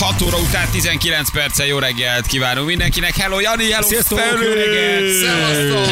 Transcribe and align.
6 0.00 0.22
óra 0.22 0.38
után 0.38 0.68
19 0.70 1.30
perccel 1.30 1.66
jó 1.66 1.78
reggelt 1.78 2.26
kívánunk 2.26 2.66
mindenkinek. 2.66 3.16
Hello 3.16 3.40
Jani, 3.40 3.70
hello 3.70 3.86
Sziasztok, 3.86 4.20
jó 4.42 4.52
reggelt! 4.52 5.90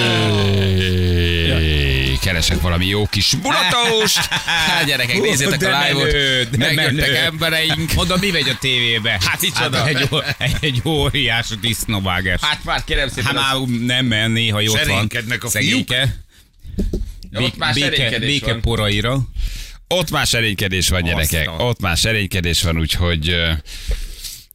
Keresek 2.20 2.60
valami 2.60 2.87
jó 2.87 3.06
kis 3.06 3.37
mulatóst. 3.42 4.29
Hát 4.68 4.84
gyerekek, 4.84 5.20
nézzétek 5.20 5.62
a 5.62 5.87
live-ot. 5.87 6.56
Megjöttek 6.56 7.16
embereink. 7.16 7.92
Mondom, 7.95 8.18
mi 8.18 8.30
megy 8.30 8.48
a 8.48 8.56
tévébe? 8.60 9.18
Hát 9.24 9.42
így 9.42 9.52
csoda. 9.52 9.87
egy, 9.87 10.09
egy, 10.38 10.54
egy 10.60 10.80
óriás 10.84 11.46
disznóvágás. 11.60 12.40
Hát 12.43 12.65
már 12.65 12.84
kérem 12.84 13.09
szépen. 13.09 13.37
Hát 13.37 13.52
már 13.52 13.68
nem 13.80 14.06
menni, 14.06 14.48
ha 14.48 14.62
ott 14.62 14.84
van. 14.87 15.10
A 15.40 15.48
Szegényke. 15.48 16.16
Béke, 17.74 18.18
béke 18.18 18.51
van. 18.52 18.60
poraira. 18.60 19.20
Ott 19.88 20.10
már 20.10 20.27
serénykedés 20.27 20.88
van, 20.88 21.02
gyerekek. 21.02 21.48
Aztán. 21.48 21.66
Ott 21.66 21.80
már 21.80 21.96
serénykedés 21.96 22.62
van, 22.62 22.79
úgyhogy... 22.79 23.37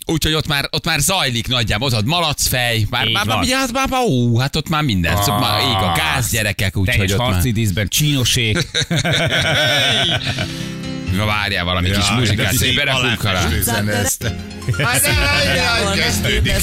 Úgyhogy 0.05 0.33
ott 0.33 0.47
már, 0.47 0.67
ott 0.71 0.85
már 0.85 0.99
zajlik 0.99 1.47
nagyjából, 1.47 1.87
ott, 1.87 1.95
ott 1.95 2.05
malacfej, 2.05 2.85
már, 2.89 3.03
már, 3.03 3.25
már, 3.25 3.25
van. 3.25 3.47
már, 3.47 3.71
már, 3.73 3.89
már, 3.89 4.01
ó, 4.01 4.39
hát 4.39 4.55
ott 4.55 4.69
már 4.69 4.83
minden, 4.83 5.15
Ah. 5.15 5.27
ah, 5.27 5.39
már 5.39 5.61
ég 5.61 5.89
a 5.89 5.91
gáz 5.95 6.29
gyerekek, 6.29 6.77
úgyhogy 6.77 7.11
ott 7.11 7.17
már... 7.17 7.33
harci 7.33 7.51
díszben, 7.51 7.87
csínosék. 7.87 8.57
Na 11.17 11.25
várjál 11.25 11.65
valami 11.65 11.91
kis 11.91 12.09
muzsikát, 12.09 12.53
szép 12.53 12.75
berefújunk 12.75 13.23
alá. 13.23 13.47
zenezte. 13.61 14.35
Hát 14.83 15.01
jaj, 15.55 15.97
kezdődik. 15.99 16.53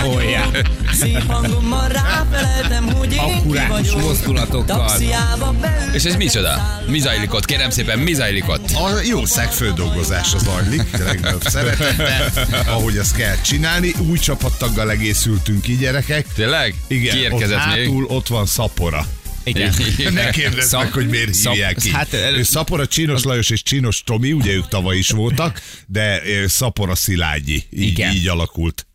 Tolják. 0.00 0.68
Szép 0.92 1.26
hangommal 1.26 1.88
ráfeleltem, 1.88 2.92
hogy 2.92 3.12
én 3.12 3.50
ki 3.52 3.58
vagyok. 3.68 4.00
mozdulatokkal. 4.00 4.90
És 5.92 6.04
ez 6.04 6.16
micsoda? 6.16 6.80
Mi 6.86 6.98
zajlik 6.98 7.34
ott? 7.34 7.44
Kérem 7.44 7.70
szépen, 7.70 7.98
mi 7.98 8.14
zajlik 8.14 8.48
ott? 8.48 8.70
A 8.70 9.00
jószág 9.08 9.50
földolgozása 9.52 10.38
zajlik, 10.38 10.96
legnagyobb 11.04 11.42
szeretetben, 11.46 12.32
ahogy 12.66 12.96
azt 12.96 13.16
kell 13.16 13.40
csinálni. 13.40 13.92
Új 14.08 14.18
csapattaggal 14.18 14.90
egészültünk 14.90 15.68
így, 15.68 15.78
gyerekek. 15.78 16.26
Tényleg? 16.34 16.74
Igen, 16.86 17.14
Ki 17.16 17.24
ott 17.24 17.32
érkezett 17.32 17.64
még? 17.74 17.84
hátul 17.84 18.04
ott 18.08 18.26
van 18.26 18.46
Szapora. 18.46 19.06
Igen. 19.48 19.74
Ne 20.12 20.30
kérdezz 20.30 20.68
Szap- 20.68 20.82
meg, 20.82 20.92
hogy 20.92 21.08
miért 21.08 21.34
szap- 21.34 21.52
hívják 21.54 21.84
így. 21.84 21.92
hát, 21.92 22.12
el- 22.12 22.34
Ő 22.34 22.42
Szapora, 22.42 22.86
Csinos 22.86 23.22
Lajos 23.22 23.50
és 23.50 23.62
Csinos 23.62 24.02
Tomi, 24.02 24.32
ugye 24.32 24.52
ők 24.52 24.68
tavaly 24.68 24.96
is 24.96 25.10
voltak, 25.10 25.62
de 25.86 26.22
Szapora 26.46 26.94
Szilágyi. 26.94 27.64
Így, 27.70 27.82
Igen. 27.88 28.14
így 28.14 28.28
alakult. 28.28 28.86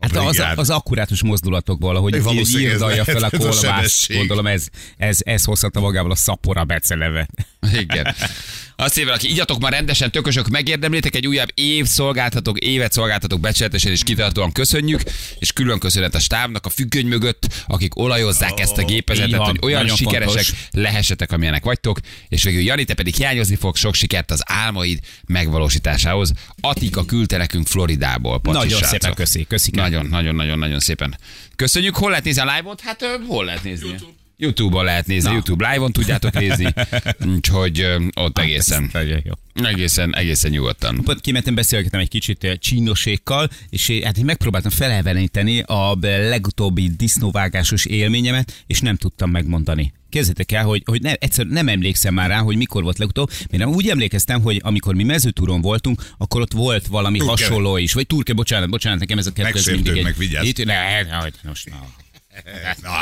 Hát 0.00 0.16
az, 0.16 0.42
az 0.54 0.70
akkurátus 0.70 1.22
mozdulatokból, 1.22 1.96
ahogy 1.96 2.14
írdalja 2.54 3.04
fel 3.04 3.16
a 3.16 3.18
lehet, 3.18 3.34
ez 3.34 3.40
a 3.40 3.48
kolbász, 3.48 3.60
sebesség. 3.60 4.16
gondolom 4.16 4.46
ez, 4.46 4.66
ez, 4.96 5.18
ez 5.24 5.44
hozhatta 5.44 5.80
magával 5.80 6.10
a 6.10 6.14
szapora 6.14 6.64
beceleve. 6.64 7.28
Igen. 7.72 8.14
Azt 8.76 8.94
hívja, 8.94 9.12
aki 9.12 9.30
igyatok 9.30 9.60
már 9.60 9.72
rendesen, 9.72 10.10
tökösök, 10.10 10.48
megérdemlitek 10.48 11.14
egy 11.14 11.26
újabb 11.26 11.48
év 11.54 11.86
szolgáltatok, 11.86 12.58
évet 12.58 12.92
szolgáltatok 12.92 13.40
becsületesen 13.40 13.92
és 13.92 14.02
kitartóan 14.02 14.52
köszönjük, 14.52 15.02
és 15.38 15.52
külön 15.52 15.78
köszönet 15.78 16.14
a 16.14 16.18
stábnak 16.18 16.66
a 16.66 16.68
függöny 16.68 17.06
mögött, 17.06 17.46
akik 17.66 17.96
olajozzák 17.96 18.60
ezt 18.60 18.78
a 18.78 18.84
gépezetet, 18.84 19.36
van, 19.36 19.46
hogy 19.46 19.58
olyan 19.62 19.88
sikeresek 19.88 20.44
fontos. 20.44 20.68
lehessetek, 20.70 21.32
amilyenek 21.32 21.64
vagytok, 21.64 21.98
és 22.28 22.42
végül 22.42 22.60
Jani, 22.62 22.84
te 22.84 22.94
pedig 22.94 23.14
hiányozni 23.14 23.56
fog 23.56 23.76
sok 23.76 23.94
sikert 23.94 24.30
az 24.30 24.42
álmaid 24.44 24.98
megvalósításához. 25.26 26.32
Atika 26.60 27.04
küldte 27.04 27.36
nekünk 27.36 27.66
Floridából. 27.66 28.40
Pacsi 28.40 28.56
Nagyon 28.56 28.78
srácok. 28.78 28.88
szépen 28.88 29.14
köszi, 29.14 29.46
köszi. 29.46 29.70
Nagyon, 29.74 30.06
nagyon, 30.06 30.34
nagyon, 30.34 30.58
nagyon 30.58 30.80
szépen. 30.80 31.18
Köszönjük. 31.56 31.96
Hol 31.96 32.08
lehet 32.10 32.24
nézni 32.24 32.40
a 32.40 32.54
live-ot? 32.56 32.80
Hát 32.80 33.04
hol 33.26 33.44
lehet 33.44 33.62
nézni? 33.62 33.88
YouTube. 33.88 34.21
YouTube-on 34.36 34.84
lehet 34.84 35.06
nézni, 35.06 35.28
Na. 35.28 35.34
YouTube 35.34 35.70
live-on 35.70 35.92
tudjátok 35.92 36.32
nézni, 36.32 36.74
úgyhogy 37.34 37.86
ott 38.14 38.38
egészen, 38.38 38.90
Nagyon 38.92 39.22
jó. 39.24 39.64
egészen, 39.64 40.16
egészen 40.16 40.50
nyugodtan. 40.50 41.00
Pont 41.04 41.20
kimentem, 41.20 41.54
beszélgettem 41.54 42.00
egy 42.00 42.08
kicsit 42.08 42.58
csínosékkal, 42.60 43.48
és 43.70 43.92
hát 44.04 44.18
én 44.18 44.24
megpróbáltam 44.24 44.70
felelveníteni 44.70 45.60
a 45.60 45.96
legutóbbi 46.00 46.90
disznóvágásos 46.96 47.84
élményemet, 47.84 48.64
és 48.66 48.80
nem 48.80 48.96
tudtam 48.96 49.30
megmondani. 49.30 49.92
Kezdjétek 50.10 50.52
el, 50.52 50.64
hogy, 50.64 50.82
hogy 50.84 51.02
ne, 51.02 51.12
egyszer 51.14 51.46
nem 51.46 51.68
emlékszem 51.68 52.14
már 52.14 52.28
rá, 52.28 52.38
hogy 52.38 52.56
mikor 52.56 52.82
volt 52.82 52.98
legutóbb. 52.98 53.30
Én 53.50 53.64
úgy 53.64 53.88
emlékeztem, 53.88 54.40
hogy 54.40 54.60
amikor 54.64 54.94
mi 54.94 55.04
mezőtúron 55.04 55.60
voltunk, 55.60 56.02
akkor 56.18 56.40
ott 56.40 56.52
volt 56.52 56.86
valami 56.86 57.18
Turke. 57.18 57.32
hasonló 57.32 57.76
is. 57.76 57.92
Vagy 57.92 58.06
Turke, 58.06 58.32
bocsánat, 58.32 58.70
bocsánat, 58.70 58.98
nekem 58.98 59.18
ez 59.18 59.26
a 59.26 59.32
kettő 59.32 59.50
Megsértődnek, 59.52 60.06
egy... 60.06 60.16
vigyázz. 60.16 60.46
Itt, 60.46 60.64
ne, 60.64 61.02
ne, 61.02 61.14
hogy 61.14 61.32
most, 61.42 61.68
na. 61.70 61.86
Na, 62.82 62.92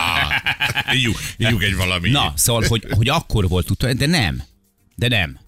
ígyjuk, 0.94 1.20
ígyjuk 1.36 1.62
egy 1.62 1.76
valami. 1.76 2.10
na, 2.10 2.32
szóval, 2.36 2.64
hogy, 2.68 2.84
hogy 2.90 3.08
akkor 3.08 3.48
volt 3.48 3.70
utoljára, 3.70 3.98
de 3.98 4.06
nem. 4.06 4.42
De 4.94 5.08
nem. 5.08 5.38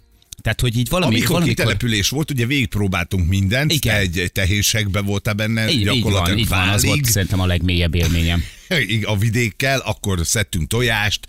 Tehát, 0.43 0.61
hogy 0.61 0.77
így 0.77 0.89
valami, 0.89 1.15
Amikor 1.15 1.31
valamikor... 1.31 1.57
kitelepülés 1.57 2.09
volt, 2.09 2.31
ugye 2.31 2.47
végigpróbáltunk 2.47 3.29
mindent, 3.29 3.73
Igen. 3.73 3.97
egy 3.97 4.31
tehénségbe 4.33 5.01
voltál 5.01 5.35
benne, 5.35 5.71
Így, 5.71 5.79
így 5.81 5.87
van, 5.87 5.97
gyakorlatilag 5.97 6.39
így 6.39 6.49
van, 6.49 6.69
az 6.69 6.85
volt 6.85 6.97
válig. 6.97 7.07
szerintem 7.07 7.41
a 7.41 7.47
legmélyebb 7.47 7.95
élményem. 7.95 8.43
a 9.03 9.17
vidékkel, 9.17 9.79
akkor 9.79 10.21
szedtünk 10.25 10.69
tojást, 10.69 11.27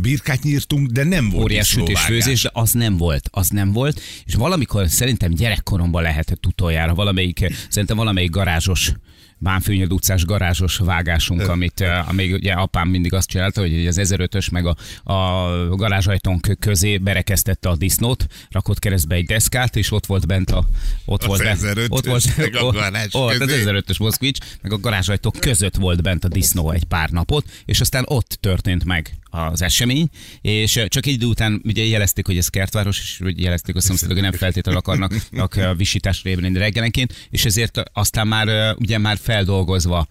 birkát 0.00 0.42
nyírtunk, 0.42 0.90
de 0.90 1.04
nem 1.04 1.30
volt 1.30 1.44
óriás 1.44 1.66
disznóvágás. 1.68 2.00
sütés-főzés, 2.00 2.42
de 2.42 2.50
az 2.52 2.72
nem 2.72 2.96
volt, 2.96 3.28
az 3.32 3.48
nem 3.48 3.72
volt, 3.72 4.00
és 4.24 4.34
valamikor 4.34 4.88
szerintem 4.88 5.34
gyerekkoromban 5.34 6.02
lehetett 6.02 6.46
utoljára, 6.46 6.94
valamelyik, 6.94 7.52
szerintem 7.68 7.96
valamelyik 7.96 8.30
garázsos 8.30 8.92
Bánfőnyöd 9.38 9.92
utcás 9.92 10.24
garázsos 10.24 10.76
vágásunk, 10.76 11.48
amit, 11.48 11.80
eh, 11.80 12.08
amíg 12.08 12.32
ugye 12.32 12.52
apám 12.52 12.88
mindig 12.88 13.14
azt 13.14 13.28
csinálta, 13.28 13.60
hogy 13.60 13.86
az 13.86 13.98
1005-ös 14.02 14.50
meg 14.50 14.66
a, 14.66 14.76
a 15.12 15.48
garázsajtónk 15.76 16.56
közé 16.58 16.98
berekeztette 16.98 17.68
a 17.68 17.76
disznót, 17.76 18.26
rakott 18.50 18.78
keresztbe 18.78 19.14
egy 19.14 19.26
deszkát, 19.26 19.76
és 19.76 19.92
ott 19.92 20.06
volt 20.06 20.26
bent 20.26 20.50
a... 20.50 20.64
Ott 21.04 21.20
Az 21.20 21.26
volt, 21.26 21.42
1005-ös 21.44 21.90
ott 21.90 22.06
volt, 22.06 22.36
meg 22.36 22.54
a 22.54 22.70
garázs 22.70 23.14
ott, 23.14 23.30
az 23.30 23.38
közé. 23.38 23.62
1005-ös 23.66 23.98
Moszkvics, 23.98 24.38
meg 24.62 24.72
a 24.72 24.78
garázsajtók 24.78 25.36
között 25.40 25.76
volt 25.76 26.02
bent 26.02 26.24
a 26.24 26.28
disznó 26.28 26.70
egy 26.70 26.84
pár 26.84 27.10
napot, 27.10 27.46
és 27.64 27.80
aztán 27.80 28.04
ott 28.06 28.38
történt 28.40 28.84
meg 28.84 29.14
az 29.30 29.62
esemény, 29.62 30.08
és 30.40 30.80
csak 30.88 31.06
egy 31.06 31.12
idő 31.12 31.26
után 31.26 31.60
ugye 31.64 31.84
jelezték, 31.84 32.26
hogy 32.26 32.36
ez 32.36 32.48
kertváros, 32.48 32.98
és 32.98 33.20
úgy 33.20 33.40
jelezték 33.40 33.76
a 33.76 33.80
szomszédok, 33.80 34.14
hogy 34.14 34.22
nem 34.22 34.32
feltétlenül 34.32 34.80
akarnak 34.80 35.12
a 35.70 35.74
visításra 35.74 36.30
ébredni 36.30 36.58
reggelenként, 36.58 37.28
és 37.30 37.44
ezért 37.44 37.82
aztán 37.92 38.26
már 38.26 38.74
ugye 38.78 38.98
már 38.98 39.18
feldolgozva 39.22 40.06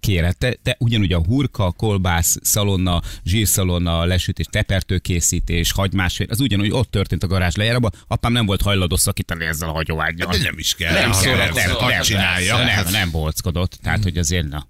kérett. 0.00 0.38
De, 0.38 0.56
de 0.62 0.76
ugyanúgy 0.78 1.12
a 1.12 1.18
hurka, 1.18 1.70
kolbász, 1.70 2.36
szalonna, 2.42 3.02
zsírszalonna, 3.24 4.04
lesütés, 4.04 4.46
tepertőkészítés, 4.50 5.72
hagymás, 5.72 6.20
az 6.28 6.40
ugyanúgy 6.40 6.70
ott 6.70 6.90
történt 6.90 7.22
a 7.22 7.26
garázs 7.26 7.54
lejárában. 7.54 7.92
Apám 8.08 8.32
nem 8.32 8.46
volt 8.46 8.62
hajlandó 8.62 8.96
szakítani 8.96 9.44
ezzel 9.44 9.68
a 9.68 9.72
hagyományjal. 9.72 10.30
De 10.30 10.38
nem 10.38 10.58
is 10.58 10.74
kell. 10.74 10.92
Nem, 10.92 11.12
szóval 11.12 11.36
nem, 11.36 11.50
nem, 11.54 11.70
nem, 11.78 11.88
nem, 11.88 12.02
csinálja. 12.02 12.56
nem, 12.56 12.66
nem, 12.66 12.92
nem 12.92 13.10
bolckodott, 13.10 13.78
tehát 13.82 14.02
hogy 14.02 14.18
azért 14.18 14.48
na. 14.48 14.66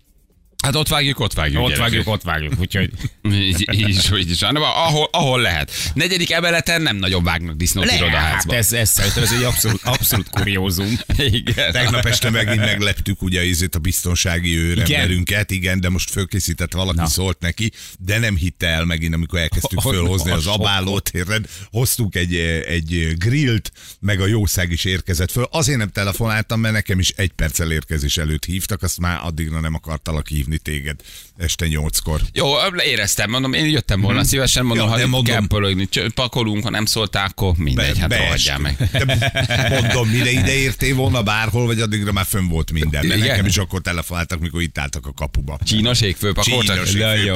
Hát 0.62 0.74
ott 0.74 0.88
vágjuk, 0.88 1.20
ott 1.20 1.32
vágjuk. 1.32 1.62
Ott 1.62 1.68
gyerekek. 1.68 1.90
vágjuk, 1.90 2.08
ott 2.08 2.22
vágjuk, 2.22 2.52
úgyhogy 2.58 2.90
Így, 3.32 3.68
így 3.72 3.88
is, 3.88 4.10
így 4.10 4.30
is. 4.30 4.42
Ahol, 4.42 5.08
ahol 5.12 5.40
lehet. 5.40 5.72
Negyedik 5.94 6.30
emeleten 6.30 6.82
nem 6.82 6.96
nagyon 6.96 7.24
vágnak 7.24 7.56
disznót 7.56 7.84
Le, 7.84 7.92
hát 7.92 8.00
irodaházba. 8.00 8.54
ez, 8.54 8.72
ez 8.72 8.90
szerintem 8.90 9.22
ez 9.22 9.32
egy 9.32 9.42
abszolút, 9.42 9.80
abszolút 9.84 10.28
kuriózum. 10.30 10.98
Igen. 11.16 11.72
Tegnap 11.72 12.04
este 12.06 12.30
megint 12.30 12.58
megleptük 12.58 13.22
ugye 13.22 13.44
ízét 13.44 13.74
a 13.74 13.78
biztonsági 13.78 14.56
őremberünket, 14.56 15.50
igen, 15.50 15.80
de 15.80 15.88
most 15.88 16.10
fölkészített 16.10 16.72
valaki, 16.72 16.98
Na. 16.98 17.06
szólt 17.06 17.40
neki, 17.40 17.72
de 17.98 18.18
nem 18.18 18.36
hitte 18.36 18.66
el 18.66 18.84
megint, 18.84 19.14
amikor 19.14 19.38
elkezdtük 19.38 19.80
fölhozni 19.80 20.30
a 20.30 20.34
az 20.34 20.46
abálót, 20.46 21.08
érted? 21.08 21.46
Hoztunk 21.70 22.14
egy, 22.14 22.34
egy 22.66 23.14
grillt, 23.18 23.72
meg 24.00 24.20
a 24.20 24.26
jószág 24.26 24.70
is 24.70 24.84
érkezett 24.84 25.30
föl. 25.30 25.46
Azért 25.50 25.78
nem 25.78 25.88
telefonáltam, 25.88 26.60
mert 26.60 26.74
nekem 26.74 26.98
is 26.98 27.10
egy 27.10 27.32
perccel 27.32 27.72
érkezés 27.72 28.16
előtt 28.16 28.44
hívtak, 28.44 28.82
azt 28.82 29.00
már 29.00 29.20
addigra 29.22 29.60
nem 29.60 29.74
akartalak 29.74 30.28
hívni 30.28 30.51
téged 30.58 31.00
este 31.36 31.66
nyolckor. 31.66 32.20
Jó, 32.32 32.46
éreztem, 32.84 33.30
mondom, 33.30 33.52
én 33.52 33.66
jöttem 33.66 34.00
volna 34.00 34.24
szívesen, 34.24 34.64
mondom, 34.64 34.86
Ja, 34.86 34.92
ha 34.92 34.98
nem 34.98 35.08
mondom- 35.08 35.34
kell 35.34 35.46
pörögni, 35.46 35.88
pakolunk, 36.14 36.62
ha 36.62 36.70
nem 36.70 36.84
szóltál, 36.84 37.26
akkor 37.26 37.56
mindegy, 37.56 37.98
hát 37.98 38.16
rohadjál 38.16 38.58
meg. 38.58 38.76
De 38.92 39.80
mondom, 39.80 40.08
mire 40.08 40.30
ide 40.30 40.54
értél 40.54 40.94
volna 40.94 41.22
bárhol, 41.22 41.66
vagy 41.66 41.80
addigra 41.80 42.12
már 42.12 42.24
fönn 42.24 42.48
volt 42.48 42.72
minden. 42.72 43.06
Mert 43.06 43.20
nekem 43.20 43.46
is 43.46 43.56
akkor 43.56 43.80
telefonáltak, 43.80 44.40
mikor 44.40 44.62
itt 44.62 44.78
álltak 44.78 45.06
a 45.06 45.12
kapuba. 45.12 45.58
Nagyon, 45.70 45.94
fölpakoltak. 45.94 46.92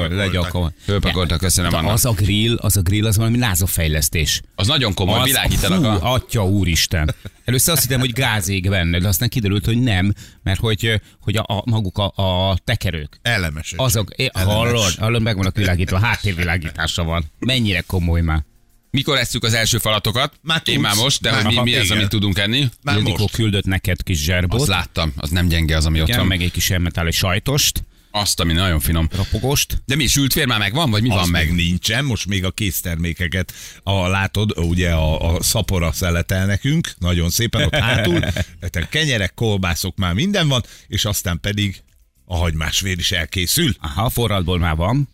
legyakom. 0.09 0.73
Fölpakoltak, 0.83 1.39
köszönöm 1.39 1.73
annak. 1.73 1.91
az 1.93 2.05
a 2.05 2.11
grill, 2.11 2.55
az 2.55 2.77
a 2.77 2.81
grill, 2.81 3.05
az 3.05 3.17
valami 3.17 3.37
lázafejlesztés. 3.37 4.41
Az 4.55 4.67
nagyon 4.67 4.93
komoly, 4.93 5.23
világítanak 5.23 5.79
fú, 5.99 6.05
a... 6.05 6.13
Atya 6.13 6.45
úristen. 6.45 7.15
Először 7.47 7.73
azt 7.73 7.81
hittem, 7.83 7.99
hogy 7.99 8.11
gázég 8.13 8.69
benne, 8.69 8.99
de 8.99 9.07
aztán 9.07 9.29
kiderült, 9.29 9.65
hogy 9.65 9.77
nem, 9.81 10.13
mert 10.43 10.59
hogy, 10.59 11.01
hogy 11.21 11.37
a, 11.37 11.43
a 11.47 11.61
maguk 11.65 11.97
a, 11.97 12.11
a 12.49 12.57
tekerők, 12.63 13.19
Elemesek. 13.21 13.79
azok, 13.79 14.13
é, 14.15 14.29
hallod, 14.33 14.95
hallod, 14.95 15.21
meg 15.21 15.35
vannak 15.35 15.55
világítva, 15.55 15.99
háttérvilágítása 15.99 17.03
van. 17.03 17.23
Mennyire 17.39 17.81
komoly 17.81 18.21
már. 18.21 18.43
Mikor 18.91 19.17
esszük 19.17 19.43
az 19.43 19.53
első 19.53 19.77
falatokat? 19.77 20.33
Már 20.41 20.61
Én 20.65 20.73
tudsz. 20.75 20.87
már 20.87 20.95
most, 20.95 21.21
de 21.21 21.31
Már 21.31 21.43
hogy 21.45 21.53
mi, 21.55 21.61
mi 21.61 21.75
az, 21.75 21.91
amit 21.91 22.09
tudunk 22.09 22.37
enni? 22.37 22.69
Már 22.83 22.97
Ildikó 22.97 23.21
most. 23.21 23.33
küldött 23.33 23.65
neked 23.65 24.03
kis 24.03 24.23
zserbot. 24.23 24.59
Azt 24.59 24.69
láttam, 24.69 25.13
az 25.17 25.29
nem 25.29 25.47
gyenge 25.47 25.75
az, 25.77 25.85
ami 25.85 26.01
ott 26.01 26.07
Igen, 26.07 26.19
van. 26.19 26.27
meg 26.27 26.41
egy 26.41 26.51
kis 26.51 26.69
elmetáli 26.69 27.11
sajtost, 27.11 27.83
Azt, 28.11 28.39
ami 28.39 28.53
nagyon 28.53 28.79
finom. 28.79 29.07
rapogost. 29.15 29.81
De 29.85 29.95
mi, 29.95 30.07
sült 30.07 30.33
fér 30.33 30.45
már 30.45 30.59
megvan, 30.59 30.89
vagy 30.89 31.01
mi 31.01 31.07
van 31.07 31.17
Az 31.17 31.29
meg? 31.29 31.55
nincsen, 31.55 32.05
most 32.05 32.25
még 32.25 32.45
a 32.45 32.51
késztermékeket, 32.51 33.53
a, 33.83 34.07
látod, 34.07 34.57
ugye 34.59 34.91
a, 34.91 35.35
a 35.35 35.43
szapora 35.43 35.91
szeletel 35.91 36.45
nekünk, 36.45 36.93
nagyon 36.99 37.29
szépen 37.29 37.63
ott 37.63 37.75
hátul, 37.75 38.19
kenyerek, 38.89 39.33
kolbászok 39.33 39.97
már 39.97 40.13
minden 40.13 40.47
van, 40.47 40.63
és 40.87 41.05
aztán 41.05 41.39
pedig 41.41 41.81
a 42.25 42.35
hagymásvér 42.37 42.97
is 42.99 43.11
elkészül. 43.11 43.75
Aha, 43.79 44.03
a 44.03 44.09
forradból 44.09 44.59
már 44.59 44.75
van. 44.75 45.09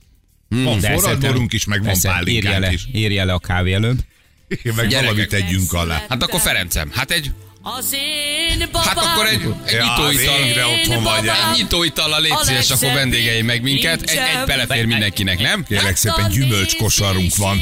Van 0.49 0.79
De 0.79 0.91
forradborunk 0.91 1.53
is, 1.53 1.65
meg 1.65 1.83
van 1.83 1.95
pálinkánk 2.01 2.71
is. 2.71 2.87
írja 2.93 3.25
le 3.25 3.33
a 3.33 3.39
kávé 3.39 3.73
előbb. 3.73 3.99
Meg 4.47 4.61
Gyerekek. 4.75 5.01
valamit 5.01 5.29
tegyünk 5.29 5.73
alá. 5.73 6.05
Hát 6.09 6.23
akkor 6.23 6.39
Ferencem, 6.39 6.91
hát 6.91 7.11
egy, 7.11 7.31
Az 7.65 7.85
én 7.93 8.69
babám. 8.71 8.87
hát 8.87 8.97
akkor 8.97 9.25
egy, 9.27 9.41
egy 9.65 9.73
Ja, 9.73 9.83
nyitóital. 9.83 10.37
végre 10.43 10.65
otthon 10.65 11.03
vagy. 11.03 11.27
Egy 11.27 11.33
nyitóitallal 11.55 12.21
légy 12.21 12.33
szíves, 12.41 12.69
akkor 12.69 12.93
vendégeim 12.93 13.45
meg 13.45 13.61
minket. 13.61 14.01
Egy, 14.01 14.17
egy 14.17 14.45
belefér 14.45 14.85
mindenkinek, 14.85 15.39
nem? 15.39 15.63
Kérlek 15.63 15.95
szépen 15.95 16.29
gyümölcskosarunk 16.29 17.35
van. 17.35 17.61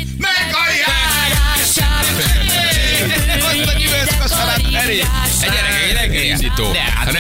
Azt 3.42 3.68
a 3.68 3.78
gyümölcskosarát, 3.78 4.62
Eri! 4.74 5.00
Egy 5.42 5.50
gyerekek, 5.50 5.84
egy 5.90 5.94
reggelindító. 5.94 6.72
De, 6.72 6.80
hát 6.80 7.16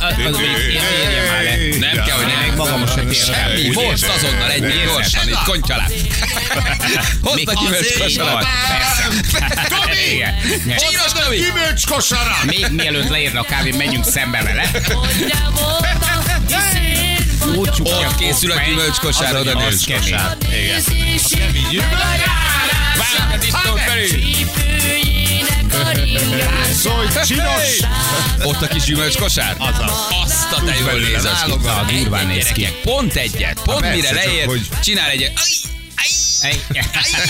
Hát 0.00 0.16
még 0.18 0.40
írja 0.70 1.32
már 1.32 1.42
le. 1.42 1.56
Nem 1.78 2.04
kell, 2.04 2.16
hogy 2.16 2.26
nem. 2.46 2.56
magam 2.56 2.86
sem 2.86 3.12
Semmi, 3.12 3.68
most 3.86 4.04
azonnal 4.08 4.50
egy 4.50 4.64
gyorsan, 4.84 5.28
itt 5.28 5.42
kontyalát. 5.44 5.92
Hozd 7.22 7.48
a 7.48 7.52
gyümölcskosarat. 7.62 8.46
Persze. 8.68 9.08
Tomi! 9.68 10.22
Igen. 11.36 11.46
Csíros 11.48 11.56
Tomi! 11.56 11.60
Gyümölcskosarat! 11.60 12.44
Még 12.44 12.66
mielőtt 12.70 13.08
leérne 13.08 13.38
a 13.38 13.42
kávé, 13.42 13.70
menjünk 13.70 14.04
szembe 14.04 14.42
vele. 14.42 14.70
Úgy 17.56 17.70
csukja 17.70 17.96
Ott 17.96 18.14
készül 18.16 18.50
a 18.50 18.62
gyümölcskosár, 18.66 19.34
Az 19.34 19.46
a 19.46 19.50
oda 19.50 19.56
az 19.56 19.84
kemény. 19.86 20.14
Szólj, 26.72 27.06
csinos! 27.26 27.80
Ott 28.44 28.62
a 28.62 28.66
kis 28.66 28.84
gyümölcskosár? 28.84 29.54
Azaz. 29.58 29.90
Azt 30.24 30.52
a 30.52 30.64
te 30.64 30.74
jól 30.80 31.00
néz 31.00 31.24
az 31.24 31.42
ki. 31.42 31.52
Durván 32.02 32.26
néz 32.26 32.48
ki. 32.48 32.68
Pont 32.82 33.14
egyet. 33.14 33.60
Pont 33.62 33.94
mire 33.94 34.12
leér, 34.12 34.46
hogy- 34.46 34.68
csinál 34.82 35.10
egyet. 35.10 35.40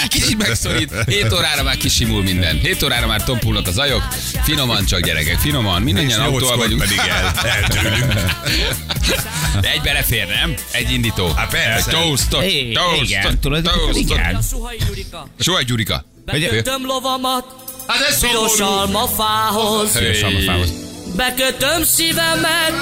Kicsit 0.08 0.36
megszorít. 0.36 0.90
7 1.06 1.32
órára 1.32 1.62
már 1.62 1.76
kisimul 1.76 2.22
minden. 2.22 2.58
7 2.58 2.82
órára 2.82 3.06
már 3.06 3.24
tompulnak 3.24 3.66
az 3.66 3.78
ajok. 3.78 4.02
Finoman 4.42 4.84
csak 4.84 5.00
gyerekek, 5.00 5.38
finoman. 5.38 5.82
Mindannyian 5.82 6.20
autóval 6.20 6.56
vagyunk. 6.56 6.80
pedig 6.80 6.98
el, 7.08 7.32
eltűnünk. 7.44 8.12
De 9.60 9.70
egy 9.72 9.80
belefér, 9.80 10.26
nem? 10.26 10.54
Egy 10.70 10.90
indító. 10.90 11.28
Hát 11.36 11.50
persze. 11.50 11.90
Toastot, 11.90 12.44
toastot, 12.72 13.62
toastot. 13.62 14.20
Soha 15.38 15.62
Gyurika. 15.62 16.04
Bekötöm 16.24 16.86
lovamat 16.86 17.44
Hát 17.86 18.00
ez 18.08 18.20
piros 18.20 18.50
szomorú. 18.50 18.76
almafához. 18.78 19.98
Piros 19.98 20.22
almafához. 20.22 20.68
Bekötöm 21.16 21.84
szívemet 21.84 22.72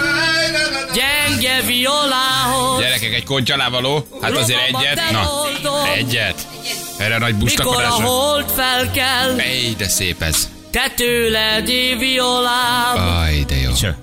gyenge 0.94 1.60
violához. 1.66 2.80
Gyerekek, 2.80 3.12
egy 3.14 3.24
kontyalávaló. 3.24 4.06
Hát 4.22 4.36
azért 4.36 4.60
egyet. 4.68 5.10
Na, 5.10 5.43
egyet. 5.96 6.46
Erre 6.98 7.14
a 7.14 7.18
nagy 7.18 7.34
Mikor 7.36 7.40
a 7.40 7.64
busztakarásra. 7.64 8.04
hold 8.04 8.50
felkel, 8.50 9.38
Ej, 9.38 9.74
de 9.78 9.88
szép 9.88 10.22
ez. 10.22 10.48
te 10.70 10.92
tőled 10.96 11.66
violám, 11.98 13.18
Aj, 13.18 13.44
de 13.46 13.56
jó. 13.56 13.72
Cső. 13.72 13.96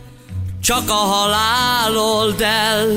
csak 0.64 0.90
a 0.90 0.94
halál 0.94 1.98
old 1.98 2.42
el. 2.42 2.88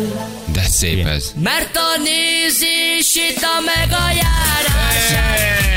De 0.52 0.62
szép 0.62 1.06
ez. 1.06 1.32
Mert 1.42 1.76
a 1.76 1.98
nézését, 1.98 3.42
a 3.42 3.60
meg 3.64 3.90
a 3.98 4.10
járását, 4.10 5.72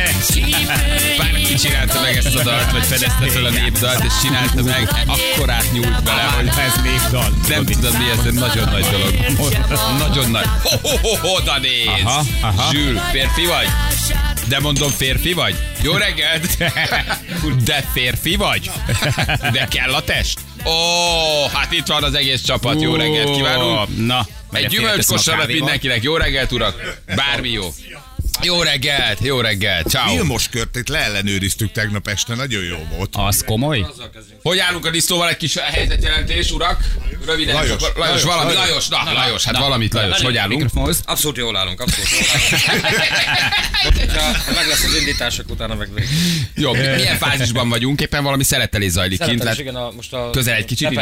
Bárki 1.17 1.36
csinálta 1.57 2.01
meg 2.01 2.15
ezt 2.15 2.35
a 2.35 2.43
dalt, 2.43 2.71
vagy 2.71 2.83
fedezte 2.85 3.27
fel 3.27 3.45
a 3.45 3.49
népdalt, 3.49 4.03
és 4.03 4.11
csinálta 4.21 4.63
meg, 4.63 4.89
akkorát 5.05 5.71
nyúlt 5.71 6.03
bele, 6.03 6.21
hogy 6.21 6.47
Ez 6.47 6.81
népdal. 6.83 7.33
nem 7.47 7.65
tudod 7.65 7.97
mi 7.97 8.09
ez, 8.09 8.23
de 8.23 8.39
nagyon 8.39 8.69
nagy 8.69 8.85
dolog. 8.91 9.13
Nagyon 9.97 10.31
nagy. 10.31 10.45
Ho, 10.63 10.77
ho, 10.81 11.15
ho, 11.17 11.35
oda 11.35 11.59
néz. 11.59 11.87
Aha, 12.03 12.23
aha. 12.41 12.71
Zsül, 12.71 12.97
férfi 13.11 13.45
vagy? 13.45 13.67
De 14.47 14.59
mondom, 14.59 14.89
férfi 14.89 15.33
vagy? 15.33 15.55
Jó 15.81 15.93
reggelt! 15.93 16.57
De 17.65 17.83
férfi 17.93 18.35
vagy? 18.35 18.71
De 19.51 19.67
kell 19.69 19.93
a 19.93 20.01
test? 20.01 20.39
Ó, 20.65 20.71
hát 21.53 21.71
itt 21.71 21.85
van 21.85 22.03
az 22.03 22.13
egész 22.13 22.41
csapat. 22.41 22.81
Jó 22.81 22.95
reggelt 22.95 23.31
kívánunk! 23.35 24.05
Na, 24.05 24.27
Egy 24.51 24.67
gyümölcskosarat 24.67 25.47
mindenkinek. 25.47 26.03
Jó 26.03 26.15
reggelt, 26.17 26.51
urak! 26.51 27.01
Bármi 27.15 27.49
jó. 27.49 27.73
Jó 28.41 28.61
reggelt, 28.61 29.19
jó 29.21 29.41
reggelt, 29.41 29.87
ciao. 29.87 30.13
Vilmos 30.13 30.49
kört 30.49 30.75
itt 30.75 30.87
leellenőriztük 30.87 31.71
tegnap 31.71 32.07
este, 32.07 32.35
nagyon 32.35 32.63
jó 32.63 32.77
volt. 32.95 33.09
Az 33.15 33.43
komoly? 33.45 33.85
Hogy 34.43 34.59
állunk 34.59 34.85
a 34.85 34.89
disznóval 34.89 35.29
egy 35.29 35.37
kis 35.37 35.57
helyzetjelentés, 35.57 36.51
urak? 36.51 36.83
Röviden, 37.25 37.55
Lajos, 37.55 37.81
Lajos, 37.81 37.95
Lajos, 37.95 37.97
Lajos, 37.97 38.23
valami, 38.23 38.53
Lajos. 38.53 38.87
Lajos, 38.89 39.05
na, 39.05 39.13
Lajos, 39.13 39.43
hát 39.43 39.57
valamit, 39.57 39.93
Lajos, 39.93 40.21
hogy 40.21 40.37
állunk? 40.37 40.53
Mikrofonhoz. 40.53 41.01
Abszolút 41.05 41.37
jól 41.37 41.57
állunk, 41.57 41.79
abszolút 41.81 42.09
jól 42.09 42.21
állunk. 42.33 42.65
Meg 44.55 44.67
lesz 44.67 44.83
az 44.83 44.95
indítások, 44.99 45.49
utána 45.49 45.75
meg... 45.75 45.89
Jó, 46.55 46.73
mi- 46.73 46.79
milyen 46.79 47.17
fázisban 47.17 47.69
vagyunk? 47.69 48.01
Éppen 48.01 48.23
valami 48.23 48.43
szeretelés 48.43 48.91
zajlik 48.91 49.23
kint. 49.23 49.43
Lehet, 49.43 49.59
igen, 49.59 49.75
a, 49.75 49.91
most 49.95 50.13
a... 50.13 50.29
közel 50.29 50.55
egy 50.55 50.65
kicsit. 50.65 50.99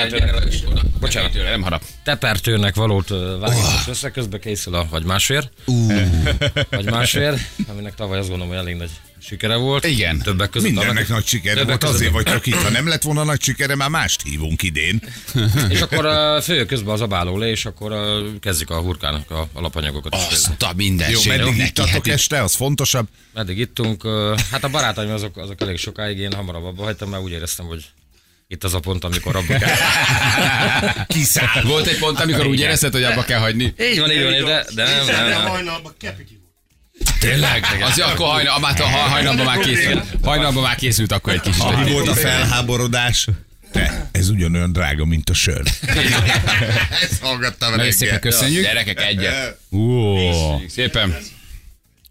Bocsánat. 0.99 1.31
Tőle, 1.31 1.49
nem 1.49 1.61
harap. 1.61 1.83
tepertőnek 2.03 2.75
valót 2.75 3.09
vágjuk 3.09 3.71
most 3.71 3.87
össze, 3.87 4.09
közben 4.11 4.39
készül 4.39 4.75
a 4.75 4.87
hagymásvér. 4.91 5.49
Hagymásvér, 7.29 7.65
aminek 7.67 7.95
tavaly 7.95 8.17
azt 8.19 8.29
gondolom, 8.29 8.53
hogy 8.53 8.63
elég 8.63 8.75
nagy 8.75 8.89
sikere 9.21 9.55
volt. 9.55 9.85
Igen. 9.85 10.19
Többek 10.19 10.49
között. 10.49 10.67
Mindennek 10.67 10.95
annak- 10.95 11.07
nagy 11.09 11.25
sikere 11.25 11.63
volt, 11.63 11.77
között- 11.79 11.95
azért 11.95 12.11
vagy 12.11 12.25
csak 12.25 12.45
itt. 12.45 12.53
Ha 12.61 12.69
nem 12.69 12.87
lett 12.87 13.01
volna 13.01 13.23
nagy 13.23 13.41
sikere, 13.41 13.75
már 13.75 13.89
mást 13.89 14.21
hívunk 14.21 14.63
idén. 14.63 15.01
És 15.69 15.81
akkor 15.81 16.05
följön 16.43 16.67
közben 16.67 16.93
az 16.93 17.01
abáló 17.01 17.37
le, 17.37 17.47
és 17.49 17.65
akkor 17.65 17.93
kezdjük 18.41 18.69
a 18.69 18.79
hurkának 18.79 19.31
a 19.31 19.47
alapanyagokat. 19.53 20.13
Azt 20.13 20.61
a 20.63 20.73
minden 20.75 21.09
Jó, 21.09 21.19
meddig 21.27 21.57
ittatok 21.57 22.07
itt- 22.07 22.13
este, 22.13 22.43
az 22.43 22.55
fontosabb. 22.55 23.07
Meddig 23.33 23.57
ittunk, 23.57 24.03
hát 24.51 24.63
a 24.63 24.69
barátaim 24.69 25.11
azok, 25.11 25.37
azok 25.37 25.61
elég 25.61 25.77
sokáig, 25.77 26.17
én 26.17 26.33
hamarabb 26.33 26.63
abba 26.63 26.83
hagytam, 26.83 27.09
mert 27.09 27.23
úgy 27.23 27.31
éreztem, 27.31 27.65
hogy 27.65 27.85
itt 28.47 28.63
az 28.63 28.73
a 28.73 28.79
pont, 28.79 29.03
amikor 29.03 29.35
abba 29.35 29.57
kell. 29.57 29.75
Kiszáll. 31.07 31.63
Volt 31.63 31.87
egy 31.87 31.97
pont, 31.97 32.19
amikor 32.19 32.45
úgy 32.47 32.59
érezted, 32.59 32.93
hogy 32.93 33.03
abba 33.03 33.23
kell 33.23 33.39
hagyni. 33.39 33.73
Így 33.79 33.99
van, 33.99 34.11
így 34.11 34.23
van, 34.23 34.45
de, 34.45 34.65
de 34.75 34.83
nem, 34.83 35.05
nem, 35.05 35.27
nem. 35.63 35.81
Tényleg? 37.29 37.65
Az 37.81 37.99
akkor 37.99 38.27
hajnal, 38.27 38.59
már 38.59 38.79
ha 38.79 38.85
hajnalban 38.87 39.45
már 39.45 39.57
készült. 39.59 40.03
Hajnalban 40.23 40.63
már 40.63 40.75
készült 40.75 41.11
akkor 41.11 41.33
egy 41.33 41.41
kis 41.41 41.55
Mi 41.57 41.91
volt 41.91 42.07
a 42.07 42.13
felháborodás? 42.15 43.27
Te, 43.71 44.09
ez 44.11 44.29
ugyanolyan 44.29 44.71
drága, 44.71 45.05
mint 45.05 45.29
a 45.29 45.33
sör. 45.33 45.63
Ezt 47.01 47.21
hallgattam 47.21 47.75
Nagyon 47.75 47.91
szépen 47.91 48.19
köszönjük. 48.19 48.63
Gyerekek, 48.63 49.01
egyet. 49.01 49.59
Ó. 49.71 50.17
Szépen. 50.67 51.17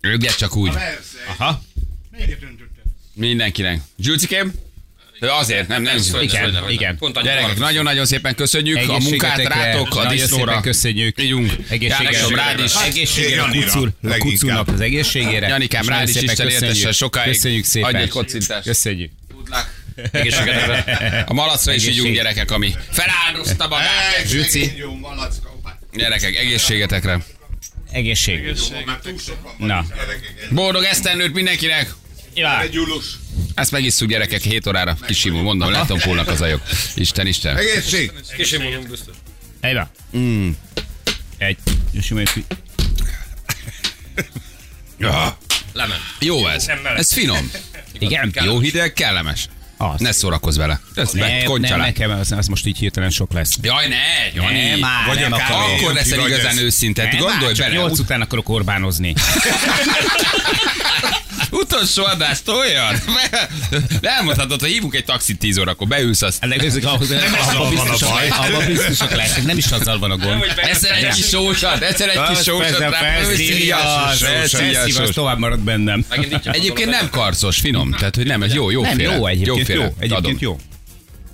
Egyet 0.01 0.37
csak 0.37 0.57
úgy. 0.57 0.73
Aha. 1.39 1.63
Mindenkinek. 3.15 3.81
Zsülcikém? 3.99 4.53
Azért, 5.29 5.69
nem, 5.69 5.83
nem. 5.83 5.97
Igen, 6.21 6.65
igen. 6.69 6.97
Pont 6.99 7.23
Gyerekek, 7.23 7.59
nagyon-nagyon 7.59 8.07
szépen 8.07 8.35
köszönjük 8.35 8.89
a 8.89 8.99
munkát 8.99 9.39
rátok, 9.39 9.97
a 9.97 10.07
disznóra. 10.07 10.61
köszönjük. 10.61 11.23
Ígyunk. 11.23 11.53
Egészséges. 11.69 12.13
Jánosom, 12.13 12.35
rád 12.35 12.59
is. 12.61 12.73
Egészségére 12.87 13.43
a 13.43 13.49
kucur, 13.49 13.91
a 14.03 14.17
kucurnak 14.19 14.69
az 14.69 14.81
egészségére. 14.81 15.49
Janikám, 15.49 15.89
rád 15.89 16.09
is 16.09 16.15
Isten 16.15 16.27
köszönjük. 16.47 16.53
értesse 16.63 16.93
sokáig. 16.93 17.33
Köszönjük 17.33 17.65
szépen. 17.65 17.95
Adj 17.95 18.03
egy 18.03 18.09
kocintást. 18.09 18.67
Köszönjük. 18.67 19.11
A 21.27 21.33
malacra 21.33 21.73
is 21.73 21.83
Egészség. 21.83 22.01
ígyunk, 22.01 22.15
gyerekek, 22.15 22.51
ami 22.51 22.75
feláldozta 22.91 23.69
magát. 23.69 23.89
Malacka. 25.01 25.53
Gyerekek, 25.93 26.37
egészségetekre. 26.37 27.19
Egészség. 27.91 28.55
Van. 29.43 29.67
Na. 29.69 29.85
Boldog 30.51 30.83
esztendőt 30.85 31.33
mindenkinek. 31.35 31.95
Ja. 32.35 32.63
Gyulus. 32.71 33.05
Ezt 33.55 33.71
megisszuk 33.71 34.09
gyerekek 34.09 34.43
7 34.43 34.67
órára. 34.67 34.97
Kisimul, 35.07 35.43
mondom, 35.43 35.71
letompulnak 35.71 36.29
az 36.29 36.41
ajok. 36.41 36.63
Isten, 36.95 37.27
Isten. 37.27 37.57
Egészség. 37.57 38.13
Kisimulunk 38.37 38.89
biztos. 38.89 39.15
Egyben. 39.61 39.89
Mm. 40.17 40.51
Egy. 41.39 41.57
Sima 42.03 42.21
egy. 42.21 42.45
Ja. 44.99 45.39
Lement. 45.73 46.01
Jó 46.21 46.47
ez. 46.47 46.71
Ez 46.97 47.13
finom. 47.13 47.51
Igen. 47.99 48.33
Jó 48.45 48.59
hideg, 48.61 48.93
kellemes. 48.93 49.49
Az. 49.77 50.01
Ne 50.01 50.13
szórakozz 50.13 50.57
vele. 50.57 50.81
Ez 50.95 51.11
ne, 51.11 51.27
nem, 51.27 51.45
kontyalán. 51.45 51.79
nekem 51.87 52.11
az, 52.11 52.33
az 52.33 52.47
most 52.47 52.67
így 52.67 52.79
hirtelen 52.79 53.11
sok 53.11 53.33
lesz. 53.33 53.57
Jaj, 53.63 53.89
ne, 53.89 53.97
Jani. 54.35 54.69
Nem, 54.69 54.79
már, 54.79 55.07
Vagy 55.07 55.21
nem 55.21 55.33
a 55.33 55.37
akarom. 55.37 55.61
kávé. 55.61 55.79
Akkor 55.81 55.93
leszel 55.93 56.27
igazán 56.27 56.47
ez- 56.57 56.59
őszinte. 56.63 57.03
Gondolj 57.09 57.35
már, 57.45 57.53
csak 57.53 57.67
bele. 57.67 57.79
nyolc 57.79 57.99
után 57.99 58.21
akarok 58.21 58.49
Orbánozni. 58.49 59.15
Utolsó 61.51 62.05
adást 62.05 62.49
olyan? 62.49 62.95
Elmondhatod, 64.17 64.61
hogy 64.61 64.71
hívunk 64.71 64.95
egy 64.95 65.05
taxit 65.05 65.39
10 65.39 65.59
órakor, 65.59 65.89
beülsz 65.89 66.23
azt. 66.23 66.43
Ennek 66.43 66.61
nézzük, 66.61 66.85
ahhoz, 66.85 67.11
azzal 67.11 67.57
abban 67.57 67.75
van 67.75 67.89
a 67.89 67.97
baj. 68.09 68.29
abban 68.29 68.67
biztosak 68.67 69.15
lesznek. 69.15 69.45
Nem 69.45 69.57
is 69.57 69.67
azzal 69.67 69.99
van 69.99 70.11
a 70.11 70.17
gond. 70.17 70.45
Eszel 70.57 70.95
egy 70.95 71.15
kis 71.15 71.27
sósat, 71.29 71.83
eszel 71.83 72.11
egy 72.11 72.37
kis 72.37 72.45
sósat 72.45 72.95
felszívja, 72.95 73.79
tovább 75.13 75.39
marad 75.39 75.61
bennem. 75.61 76.05
Egyébként 76.45 76.91
nem 76.91 77.11
karcos, 77.11 77.59
finom. 77.59 77.91
Tehát, 77.91 78.15
hogy 78.17 78.27
nem, 78.27 78.43
ez 78.43 78.55
jó, 78.55 78.71
jó 78.71 78.83
Nem, 78.83 79.01
jó 79.01 79.27
egyébként, 79.27 79.69
jó. 79.69 79.95
Egyébként 79.99 80.41
jó. 80.41 80.59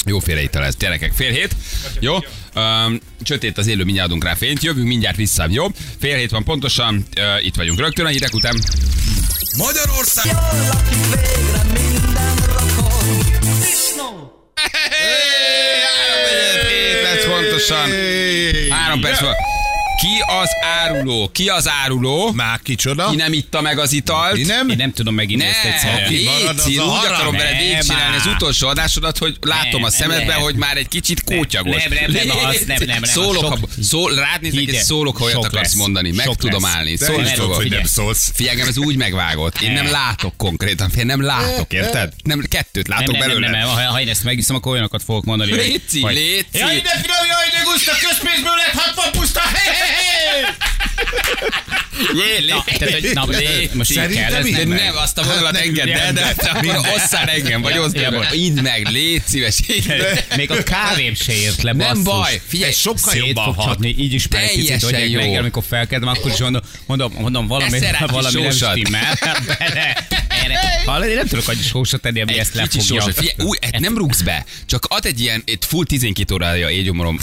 Jó 0.07 0.19
félreital 0.19 0.65
ez, 0.65 0.77
gyerekek, 0.77 1.13
fél 1.13 1.33
hét. 1.33 1.55
Jó, 2.01 2.15
um, 2.15 3.01
sötét 3.23 3.59
az 3.59 3.67
élő, 3.67 3.85
mindjárt 3.85 4.09
adunk 4.09 4.25
rá 4.25 4.35
fényt, 4.35 4.63
jövünk 4.63 4.87
mindjárt 4.87 5.17
vissza, 5.17 5.47
jó? 5.51 5.67
Fél 6.01 6.17
hét 6.17 6.31
van 6.31 6.45
pontosan, 6.45 7.07
uh, 7.19 7.45
itt 7.45 7.55
vagyunk 7.55 7.79
rögtön 7.79 8.07
a 8.07 8.09
hírek 8.09 8.35
után. 8.35 8.63
Magyarország 9.57 10.35
Három 15.87 16.23
negyed 16.25 16.67
hét 16.67 17.03
lesz 17.03 17.25
pontosan. 17.25 17.91
Három 18.71 19.01
perc 19.01 19.21
van. 19.21 19.50
Ki 20.01 20.23
az 20.43 20.51
áruló? 20.85 21.31
Ki 21.33 21.49
az 21.49 21.69
áruló? 21.83 22.33
Már 22.33 22.61
kicsoda? 22.63 23.11
Ki 23.11 23.17
nem 23.17 23.33
itta 23.33 23.61
meg 23.61 23.79
az 23.79 23.93
italt? 23.93 24.35
Ki 24.35 24.43
nem? 24.43 24.69
Én 24.69 24.77
nem 24.77 24.93
tudom 24.93 25.15
megint 25.15 25.43
ezt 25.43 25.63
Ne, 25.63 25.71
marad 26.25 26.59
az 26.59 26.67
Léci, 26.67 26.79
a 26.79 26.83
úgy 26.85 27.05
akarom 27.07 27.37
veled 27.37 27.53
Nem, 27.53 27.63
végigcsinálni 27.63 28.17
az 28.17 28.27
utolsó 28.27 28.69
adásodat, 28.69 29.19
hogy 29.19 29.37
látom 29.41 29.71
Nem, 29.71 29.83
a 29.83 29.89
nem 29.89 29.91
szemedben, 29.91 30.37
hogy 30.37 30.55
már 30.55 30.77
egy 30.77 30.89
kicsit 30.89 31.25
kótyagos. 31.25 31.83
Nem, 31.85 31.93
nem, 32.13 32.27
nem, 32.27 32.37
az 32.47 32.57
nem, 32.67 32.77
nem, 32.79 32.87
nem, 32.89 33.03
Szólok, 33.03 33.43
sok- 33.43 33.59
ha, 33.77 33.83
szól, 33.83 34.15
rád 34.15 34.41
nézek, 34.43 34.61
és 34.63 34.77
szólok, 34.77 35.17
ha 35.17 35.25
olyat 35.25 35.37
akarsz 35.37 35.55
lesz. 35.55 35.75
mondani. 35.75 36.11
Meg 36.11 36.27
tudom 36.37 36.63
lesz. 36.63 36.75
állni. 36.75 36.97
Szólni 36.97 37.29
fogok. 37.29 37.55
hogy 37.55 37.57
nem 37.57 37.63
Figyelj. 37.69 37.85
szólsz. 37.85 38.31
Figyelj, 38.35 38.61
ez 38.61 38.79
úgy 38.79 38.97
megvágott. 38.97 39.61
Én 39.61 39.73
nem 39.73 39.85
Ne. 39.85 39.91
látok 39.91 40.37
konkrétan, 40.37 40.91
fél 40.91 41.05
nem 41.05 41.23
látok, 41.23 41.73
érted? 41.73 42.13
Nem, 42.23 42.41
kettőt 42.49 42.87
Nem, 42.89 42.99
látok 42.99 43.17
nem, 43.17 43.29
nem, 43.29 43.29
belőle. 43.41 43.59
nem, 43.59 43.69
ha, 43.69 43.91
ha 43.91 44.01
én 44.01 44.09
ezt 44.09 44.25
megiszom, 44.25 44.57
akkor 44.57 44.73
olyanokat 44.73 45.03
fogok 45.03 45.25
mondani. 45.25 45.53
Léci, 45.53 46.07
léci. 46.07 46.47
Jaj, 46.59 46.81
de 46.81 46.91
finom, 46.91 47.27
jaj, 47.29 47.49
de 47.53 47.70
guszta, 47.73 47.93
közpénzből 48.09 48.57
lett 48.57 48.83
60 48.83 49.13
puszta. 49.13 49.41
Hé, 49.55 49.71
hé, 49.71 49.91
hé. 50.01 50.47
Jé, 52.15 52.47
Na, 52.47 52.65
tehát, 52.79 52.95
hogy- 53.01 53.11
na, 53.13 53.25
Léci. 53.29 53.71
most 53.73 53.91
így 53.91 53.97
Szerintem 53.97 54.25
kell, 54.29 54.35
ez 54.35 54.45
De 54.51 54.57
nem 54.57 54.69
nem, 54.69 54.97
azt 54.97 55.19
a 55.19 55.23
vonalat 55.23 55.57
Hát, 55.57 55.65
engedd 55.65 55.89
el, 55.89 56.13
de 56.13 56.21
nem, 56.21 56.35
akkor 56.39 56.61
minden. 56.61 56.93
osszál 56.95 57.29
engem, 57.29 57.61
vagy 57.63 57.79
oszd 57.79 57.97
ja, 57.97 58.11
meg. 58.11 58.35
Idd 58.35 58.61
meg, 58.61 58.89
légy 58.89 59.23
szíves. 59.27 59.57
Még 60.37 60.51
a 60.51 60.63
kávém 60.63 61.15
se 61.15 61.33
ért 61.33 61.63
le, 61.63 61.73
Nem 61.73 62.03
baj, 62.05 62.41
figyelj, 62.49 62.73
sokkal 62.73 63.15
jobban 63.15 63.55
hat. 63.55 63.65
csapni, 63.67 63.95
így 63.99 64.13
is 64.13 64.29
már 64.29 64.43
egy 64.43 64.55
picit, 64.55 64.83
hogy 64.83 64.93
reggel, 64.93 65.41
amikor 65.41 65.63
felkedem, 65.69 66.09
akkor 66.09 66.31
is 66.31 66.39
mondom, 66.39 66.63
mondom, 66.87 67.13
mondom 67.19 67.47
valami, 67.47 67.79
valami 68.07 68.41
nem 68.41 68.51
stimmel. 68.51 69.19
Bele, 69.59 70.07
erre. 70.45 70.83
Hallod, 70.87 71.09
én 71.09 71.17
nem 71.17 71.27
tudok 71.27 71.49
annyi 71.49 71.63
sósat 71.63 72.01
tenni, 72.01 72.21
ami 72.21 72.39
ezt 72.39 72.57
Egy 72.57 72.69
kicsi 72.69 72.77
lefogja. 72.95 73.01
sósa. 73.03 73.13
Figyelj, 73.21 73.49
új, 73.49 73.57
hát 73.61 73.79
nem 73.81 73.97
rúgsz 73.99 74.21
be, 74.23 74.45
csak 74.67 74.85
ad 74.89 75.05
egy 75.07 75.21
ilyen, 75.21 75.43
egy 75.47 75.59
full 75.67 75.85
12 75.85 76.35
órája. 76.35 76.67
Ad 76.67 76.73
egy 76.73 76.85
gyomorom, 76.85 77.17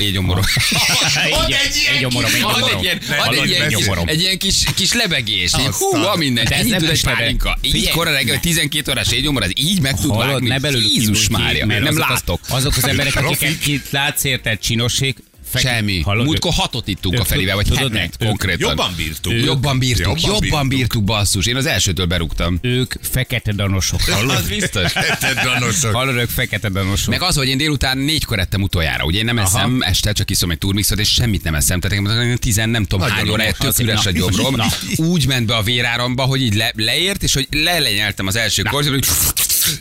Ad 2.44 2.70
egy 2.76 2.84
ilyen, 2.84 2.98
ad 3.08 3.16
Hallod, 3.18 3.44
egy 3.44 3.50
ilyen, 3.50 4.08
egy 4.08 4.20
ilyen 4.22 4.38
kis, 4.38 4.56
kis 4.76 4.94
lebegés. 4.94 5.52
Hú, 5.52 5.92
van 5.92 6.18
minden. 6.18 6.46
De 6.46 6.56
ez 6.56 6.66
nem 6.66 6.80
tud 6.80 6.90
egy 6.90 7.04
pálinka. 7.04 7.58
Így 7.62 7.90
korra 7.90 8.12
reggel, 8.12 8.40
12 8.40 8.92
órás 8.92 9.12
égyomor, 9.12 9.44
az 9.44 9.52
így 9.56 9.82
meg 9.82 10.00
tud 10.00 10.18
vágni. 10.18 10.48
ne 10.48 10.60
belőlük 10.60 10.94
Jézus 10.94 11.30
Mária, 11.30 11.66
nem 11.66 11.98
látok. 11.98 12.40
Az, 12.48 12.54
azok 12.54 12.76
az 12.78 12.88
emberek, 12.92 13.16
akiket 13.16 13.66
itt 13.66 13.90
látsz 13.90 14.24
érted, 14.24 14.60
csinoség, 14.60 15.16
fekete- 15.62 15.76
Semmi. 15.78 16.02
Hallod, 16.02 16.26
Múltkor 16.26 16.52
ők- 16.52 16.60
hatot 16.60 16.88
ittunk 16.88 17.16
a 17.16 17.18
ők- 17.18 17.28
Ferivel, 17.28 17.56
vagy 17.56 17.66
tudod, 17.68 17.92
hetet 17.98 18.16
ők- 18.20 18.28
konkrétan. 18.30 18.70
Jobban 18.70 18.94
bírtuk. 18.98 19.34
Jobban 19.34 19.80
bírtuk, 19.80 20.06
Jobban 20.06 20.20
jobban 20.22 20.40
bírtuk. 20.68 20.68
bírtuk 20.78 21.04
basszus. 21.04 21.46
Én 21.46 21.56
az 21.56 21.66
elsőtől 21.66 22.06
berúgtam. 22.06 22.58
Ők 22.62 22.94
fekete 23.02 23.52
danosok, 23.54 24.00
Az 24.08 24.14
hallod? 24.14 24.48
biztos. 24.48 24.92
Te 24.94 25.34
danosok. 25.44 25.94
Hallod, 25.96 26.16
ők 26.16 26.30
fekete 26.30 26.70
danosok. 26.70 27.10
Meg 27.10 27.22
az, 27.22 27.36
hogy 27.36 27.48
én 27.48 27.58
délután 27.58 27.98
négykor 27.98 28.40
ettem 28.40 28.62
utoljára. 28.62 29.04
Ugye 29.04 29.20
én 29.20 29.26
nem 29.26 29.38
eszem, 29.40 29.82
este 29.82 30.12
csak 30.12 30.30
iszom 30.30 30.52
egy 30.52 30.58
turmixot, 30.58 31.00
és 31.00 31.10
semmit 31.14 31.44
nem 31.44 31.56
eszem. 31.56 31.80
Tehát 31.80 32.02
nekem 32.02 32.36
tizen 32.36 32.70
nem 32.70 32.86
tudom 32.86 33.10
hány 33.10 33.30
okos. 33.30 33.58
tök 33.58 33.80
üres 33.80 34.06
a 34.06 34.12
gyomrom. 34.12 34.56
Úgy 34.96 35.28
ment 35.28 35.46
be 35.46 35.56
a 35.56 35.62
véráramba, 35.62 36.24
hogy 36.24 36.42
így 36.42 36.56
le, 36.56 36.72
leért, 36.76 37.24
és 37.24 37.34
hogy 37.34 37.48
lelenyeltem 37.52 38.28
az 38.28 38.36
első 38.36 38.62
korzsot, 38.62 38.94
hogy 38.94 39.06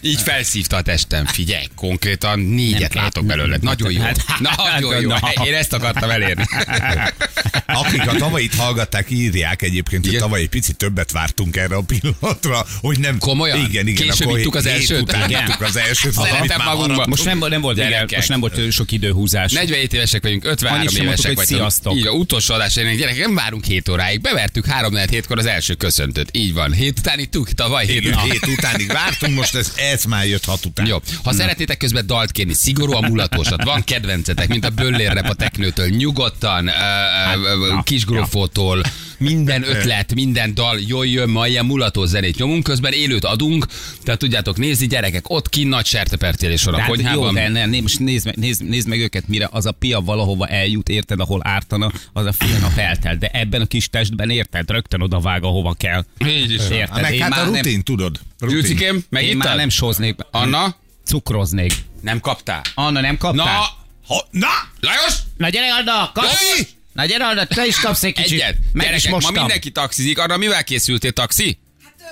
így 0.00 0.20
felszívta 0.20 0.76
a 0.76 0.82
testem. 0.82 1.26
Figyelj, 1.26 1.64
konkrétan 1.76 2.38
négyet 2.40 2.94
Nem 2.94 3.02
látok 3.02 3.24
belőle. 3.24 3.58
Nagyon 3.60 3.92
jó. 3.92 4.02
Hát, 4.02 4.24
Nagyon 4.38 5.00
jó. 5.00 5.08
na. 5.08 5.18
Én 5.44 5.54
ezt 5.54 5.72
akartam 5.72 6.10
elérni. 6.10 6.44
Akik 7.66 8.06
a 8.06 8.14
tavait 8.14 8.54
hallgatták, 8.54 9.10
írják 9.10 9.62
egyébként, 9.62 10.06
hogy 10.06 10.18
tavaly 10.18 10.40
egy 10.40 10.48
picit 10.48 10.76
többet 10.76 11.12
vártunk 11.12 11.56
erre 11.56 11.74
a 11.74 11.82
pillanatra, 11.82 12.66
hogy 12.80 12.98
nem... 12.98 13.18
Komolyan? 13.18 13.58
Igen, 13.58 13.86
igen. 13.86 14.08
Később 14.08 14.26
akkor 14.26 14.38
ittuk 14.38 14.54
az 14.54 14.66
elsőt? 14.66 15.00
után 15.00 15.28
Igen. 15.28 15.56
az 15.60 15.76
elsőt. 15.76 16.12
Szeretem 16.12 16.62
magunkba. 16.64 17.06
Most 17.06 17.24
nem, 17.24 17.38
nem 17.38 17.60
volt, 17.60 17.76
igen, 17.76 18.08
most 18.16 18.28
nem 18.28 18.40
volt 18.40 18.72
sok 18.72 18.92
időhúzás. 18.92 19.52
47 19.52 19.92
évesek 19.92 20.22
vagyunk, 20.22 20.44
53 20.44 20.78
Annyit 20.78 20.90
sem 20.90 21.04
mondtuk, 21.04 21.24
évesek 21.24 21.46
vagyunk. 21.48 21.60
sziasztok. 21.60 21.96
Így, 21.96 22.06
a 22.06 22.10
utolsó 22.10 22.54
adásainak 22.54 22.94
gyerekek, 22.94 23.20
nem 23.20 23.34
várunk 23.34 23.64
7 23.64 23.88
óráig. 23.88 24.20
Bevertük 24.20 24.66
3 24.66 24.92
4 24.92 25.10
hétkor 25.10 25.38
az 25.38 25.46
első 25.46 25.74
köszöntőt. 25.74 26.28
Így 26.32 26.52
van. 26.52 26.72
Hét 26.72 26.98
után 26.98 27.18
ittuk, 27.18 27.50
tavaly 27.50 27.86
hét 27.86 28.20
hét 28.20 28.46
utánig 28.46 28.86
vártunk, 28.86 29.34
most 29.34 29.54
ez, 29.54 29.72
ez 29.76 30.04
már 30.04 30.26
jött 30.26 30.44
hat 30.44 30.64
után. 30.64 30.86
Jó. 30.86 30.98
Ha 31.24 31.32
szeretnétek 31.32 31.76
közben 31.76 32.06
dalt 32.06 32.30
kérni, 32.30 32.54
szigorúan 32.54 33.04
mulatósat, 33.04 33.64
van 33.64 33.84
kedvencetek, 33.84 34.48
mint 34.48 34.64
a 34.64 34.70
Böllérrep 34.70 35.28
a 35.28 35.34
teknőtől, 35.34 35.88
nyugodtan, 35.88 36.66
ö, 36.66 36.70
ö, 36.70 37.74
na, 37.74 37.82
kisgrófótól, 37.82 38.82
minden 39.18 39.62
ötlet, 39.62 40.14
minden 40.14 40.54
dal, 40.54 40.78
jól 40.86 41.06
jön, 41.06 41.28
ma 41.28 41.46
ilyen 41.48 41.66
mulatós 41.66 42.08
zenét 42.08 42.36
nyomunk, 42.36 42.62
közben 42.62 42.92
élőt 42.92 43.24
adunk, 43.24 43.66
tehát 44.02 44.20
tudjátok 44.20 44.56
nézni, 44.56 44.86
gyerekek, 44.86 45.30
ott 45.30 45.48
ki 45.48 45.64
nagy 45.64 45.86
sertepertélés 45.86 46.62
van 46.64 46.74
a 46.74 46.76
Tehát, 46.76 46.90
jó, 46.90 46.96
konyhában. 46.96 47.34
de 47.34 47.48
ne, 47.48 47.66
ne, 47.66 47.80
most 47.80 47.98
nézd 47.98 48.24
meg, 48.24 48.36
nézd, 48.36 48.68
nézd 48.68 48.88
meg 48.88 48.98
őket, 49.00 49.28
mire 49.28 49.48
az 49.50 49.66
a 49.66 49.72
pia 49.72 50.00
valahova 50.00 50.46
eljut, 50.46 50.88
érted, 50.88 51.20
ahol 51.20 51.40
ártana, 51.44 51.92
az 52.12 52.26
a 52.26 52.32
fél 52.32 52.58
nap 52.58 52.78
eltelt. 52.78 53.18
De 53.18 53.28
ebben 53.32 53.60
a 53.60 53.66
kis 53.66 53.88
testben, 53.88 54.30
érted, 54.30 54.70
rögtön 54.70 55.00
oda 55.00 55.20
vág, 55.20 55.44
ahova 55.44 55.74
kell. 55.74 56.04
Így 56.26 56.52
is. 56.52 56.68
Érted? 56.70 57.00
Meg 57.00 57.14
Én 57.14 57.22
hát 57.22 57.32
a 57.32 57.34
már 57.36 57.46
rutin, 57.46 57.72
nem, 57.72 57.82
tudod? 57.82 58.20
Rutin. 58.38 58.56
Zsülcikém, 58.56 59.04
én 59.10 59.36
már 59.36 59.56
nem 59.56 59.68
sóznék. 59.68 60.14
Anna? 60.30 60.76
Cukroznék. 61.04 61.72
Nem 62.00 62.20
kaptál? 62.20 62.62
Anna, 62.74 63.00
nem 63.00 63.16
kaptál? 63.18 63.44
Na, 63.44 63.84
Ha, 64.06 64.26
na! 64.30 64.48
Lajos! 64.80 65.14
Na 65.36 65.48
gyere, 65.48 65.74
Anna, 65.74 66.10
kapsz! 66.14 66.75
Na 66.96 67.04
gyere, 67.04 67.24
Anna, 67.26 67.44
te 67.44 67.66
is 67.66 67.78
kapsz 67.80 68.02
egy 68.02 68.12
kicsit. 68.12 68.32
Egyet. 68.32 68.56
Meg 68.72 68.84
is 68.84 68.90
Gyerekek, 68.90 69.10
ma 69.10 69.16
mostam. 69.16 69.34
mindenki 69.34 69.70
taxizik. 69.70 70.18
Arra 70.18 70.36
mivel 70.36 70.64
készültél 70.64 71.12
taxi? 71.12 71.58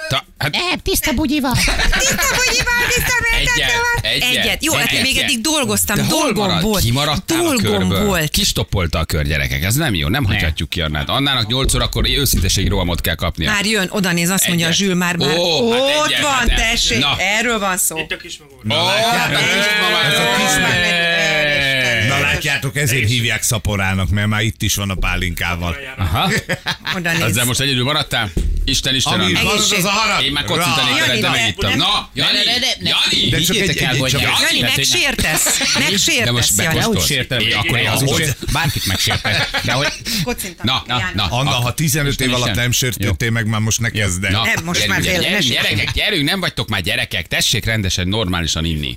Ta, 0.08 0.24
hát 0.38 0.50
Nem, 0.52 0.78
tiszta 0.82 1.12
bugyival. 1.12 1.56
Egyet, 3.40 3.70
egyet, 4.02 4.22
Egyet. 4.22 4.64
Jó, 4.64 4.72
hát 4.72 4.88
egyet. 4.90 5.02
még 5.02 5.16
eddig 5.16 5.40
dolgoztam, 5.40 5.96
De 5.96 6.02
dolgom 6.08 6.46
marad? 6.46 6.62
volt. 6.62 6.82
Kimaradtál 6.82 7.38
a 7.38 7.42
dolgom 7.42 7.62
körből. 7.88 8.04
volt. 8.06 8.30
Kistoppolta 8.30 8.98
a 8.98 9.04
kör, 9.04 9.26
gyerekek. 9.26 9.62
Ez 9.62 9.74
nem 9.74 9.94
jó, 9.94 10.08
nem 10.08 10.24
hagyhatjuk 10.24 10.68
ki 10.68 10.80
Annát. 10.80 11.08
Annának 11.08 11.46
8 11.46 11.74
órakor 11.74 12.08
őszinteségi 12.08 12.68
rohamot 12.68 13.00
kell 13.00 13.14
kapnia. 13.14 13.50
Már 13.50 13.64
jön, 13.66 13.86
oda 13.90 14.12
néz, 14.12 14.28
azt 14.30 14.46
mondja 14.46 14.66
a 14.66 14.68
Egyet. 14.68 14.80
Zsül 14.82 14.94
már, 14.94 15.16
már 15.16 15.36
Ó, 15.36 15.72
hát 15.72 15.80
ott 15.80 16.06
egyet, 16.06 16.20
van, 16.20 16.30
hát 16.32 16.54
tessék, 16.54 16.98
Na. 16.98 17.16
erről 17.18 17.58
van 17.58 17.76
szó. 17.76 17.96
Ó, 17.96 17.98
hát 18.00 18.12
a 18.12 18.16
kismamák. 18.18 20.12
Ez 20.12 20.18
a 20.18 20.44
kismamák. 20.46 21.13
Látjátok, 22.34 22.76
ezért 22.76 23.08
hívják 23.08 23.42
szaporának, 23.42 24.08
mert 24.08 24.28
már 24.28 24.42
itt 24.42 24.62
is 24.62 24.74
van 24.74 24.90
a 24.90 24.94
pálinkával. 24.94 25.76
Aha. 25.98 26.30
Ezzel 27.20 27.44
most 27.44 27.60
egyedül 27.60 27.84
maradtál? 27.84 28.30
Isten, 28.64 28.94
Isten, 28.94 29.20
Ami 29.20 29.32
van, 29.32 29.46
az 29.46 29.84
a 29.84 29.88
harag. 29.88 30.24
Én 30.24 30.32
már 30.32 30.44
kocintanék 30.44 30.98
veled, 31.00 31.20
de 31.20 31.28
megittem. 31.30 31.76
Na, 31.76 32.08
Jani. 32.14 32.38
Jani. 32.82 33.28
De 33.30 33.40
csak 33.40 33.56
egy- 33.56 33.76
el, 33.76 33.96
hogy. 33.96 34.12
Jani, 34.12 34.24
Tehát, 34.24 34.38
hogy- 34.46 34.60
megsértesz, 34.60 35.58
De 36.24 36.30
most 36.30 36.56
megsértesz, 36.56 36.56
bekóstolsz. 36.56 37.10
Akkor 37.54 37.78
én 37.78 37.88
az 37.88 38.34
bárkit 38.52 38.86
megsértek. 38.86 39.60
De 39.64 39.72
hogy 39.72 39.88
Na, 40.62 40.82
na, 40.86 40.98
Jani. 40.98 41.12
na. 41.14 41.24
Anna, 41.24 41.50
ha 41.50 41.74
15 41.74 42.20
év 42.20 42.34
alatt 42.34 42.54
nem 42.54 42.72
sértettél 42.72 43.30
meg, 43.30 43.46
már 43.46 43.60
most 43.60 43.80
ne 43.80 43.90
kezd 43.90 44.24
el. 44.24 44.30
Nem, 44.30 44.64
most 44.64 44.80
gyerünk, 44.80 45.04
már 45.04 45.12
tényleg, 45.14 45.40
gyerekek, 45.42 45.92
gyerünk, 45.92 46.28
nem 46.28 46.40
vagytok 46.40 46.68
már 46.68 46.80
gyerekek, 46.80 47.26
tessék 47.28 47.64
rendesen, 47.64 48.08
normálisan 48.08 48.64
inni. 48.64 48.96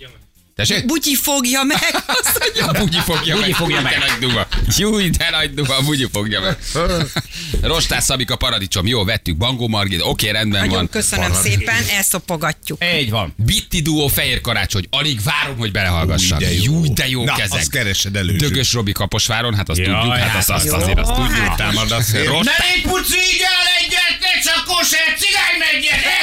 Tessék? 0.57 0.85
Butyi 0.85 1.15
fogja 1.15 1.63
meg, 1.63 2.03
azt 2.21 2.39
mondja. 2.39 2.65
A 2.65 2.71
bugyi 2.83 2.97
fogja 3.05 3.35
Bugyi 3.35 3.47
meg. 3.47 3.55
fogja 3.55 3.75
Júj, 3.75 3.83
meg. 3.83 3.97
Nagy 3.99 4.19
duga. 4.29 4.47
Júj, 4.77 5.09
de 5.09 5.29
nagy 5.29 5.53
duga, 5.53 5.77
a 5.77 5.81
bugyi 5.81 6.07
fogja 6.11 6.41
meg. 6.41 6.57
Rostás 7.61 8.03
Szabika 8.03 8.35
paradicsom, 8.35 8.87
jó, 8.87 9.03
vettük. 9.03 9.37
Bangó 9.37 9.67
Margit, 9.67 10.01
oké, 10.03 10.29
rendben 10.29 10.59
Nagyon 10.59 10.75
van. 10.75 10.89
köszönöm 10.89 11.33
szépen, 11.33 11.83
elszopogatjuk. 11.95 12.83
így 12.99 13.09
van. 13.09 13.33
Bitti 13.37 13.81
duó 13.81 14.07
fehér 14.07 14.41
karácsony, 14.41 14.85
alig 14.89 15.19
várom, 15.23 15.57
hogy 15.57 15.71
belehallgassak. 15.71 16.39
Új, 16.39 16.45
de 16.45 16.53
jó. 16.53 16.61
Júj, 16.63 16.89
de 16.89 17.07
jó 17.07 17.23
Na, 17.23 17.33
kezek. 17.35 17.59
azt 17.59 17.69
keresed 17.71 18.15
elő. 18.15 18.35
Dögös 18.35 18.73
Robi 18.73 18.91
Kaposváron, 18.91 19.55
hát 19.55 19.69
azt 19.69 19.79
Jaj, 19.79 19.93
tudjuk, 19.93 20.13
hát 20.13 20.27
hát 20.29 20.37
azt, 20.37 20.49
azt 20.49 20.67
azért 20.69 20.99
azt 20.99 21.13
tudjuk. 21.13 21.37
Hát, 21.37 21.57
Támadasz. 21.57 22.13
Rost- 22.13 22.43
Ne 22.43 22.65
légy 22.65 22.81
puci, 22.81 23.17
így 23.17 23.41
el 23.41 23.67
egyet, 23.85 24.17
ne 24.19 24.41
csak 24.41 24.63
kosár, 24.65 25.13
cigány 25.17 25.57
megyen! 25.59 25.99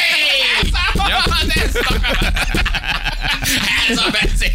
Ja, 1.08 1.22
de 1.46 1.62
ezt 1.62 1.76
akarom. 1.76 2.32
Ez 3.90 3.98
a 3.98 4.10
beszéd. 4.10 4.52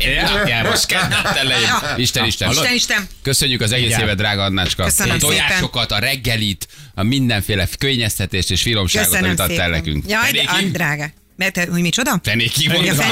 Ja. 0.48 0.64
Most 0.64 0.86
kezdett 0.86 1.36
elején. 1.36 1.70
Isten, 1.98 2.26
Isten. 2.26 2.52
Isten, 2.52 2.74
Isten. 2.74 3.08
Köszönjük 3.22 3.62
az 3.62 3.72
egész 3.72 3.98
évet, 3.98 4.18
drága 4.18 4.44
Annácska. 4.44 4.84
Köszönöm 4.84 5.16
a 5.16 5.20
tojásokat, 5.20 5.92
a 5.92 6.00
reggelit, 6.00 6.68
a 6.96 7.04
mindenféle 7.04 7.68
könnyeztetést 7.78 8.52
és 8.52 8.62
finomságot, 8.62 9.08
Köszönöm 9.10 9.30
amit 9.30 9.40
adtál 9.40 9.56
szépen. 9.56 9.70
nekünk. 9.70 10.10
Jaj, 10.10 10.32
de 10.32 10.42
ah, 10.48 10.62
drága. 10.62 11.12
Mert, 11.40 11.54
te- 11.54 11.68
hogy 11.72 11.82
micsoda? 11.82 12.20
Fenéki 12.24 12.68
mondta. 12.68 13.04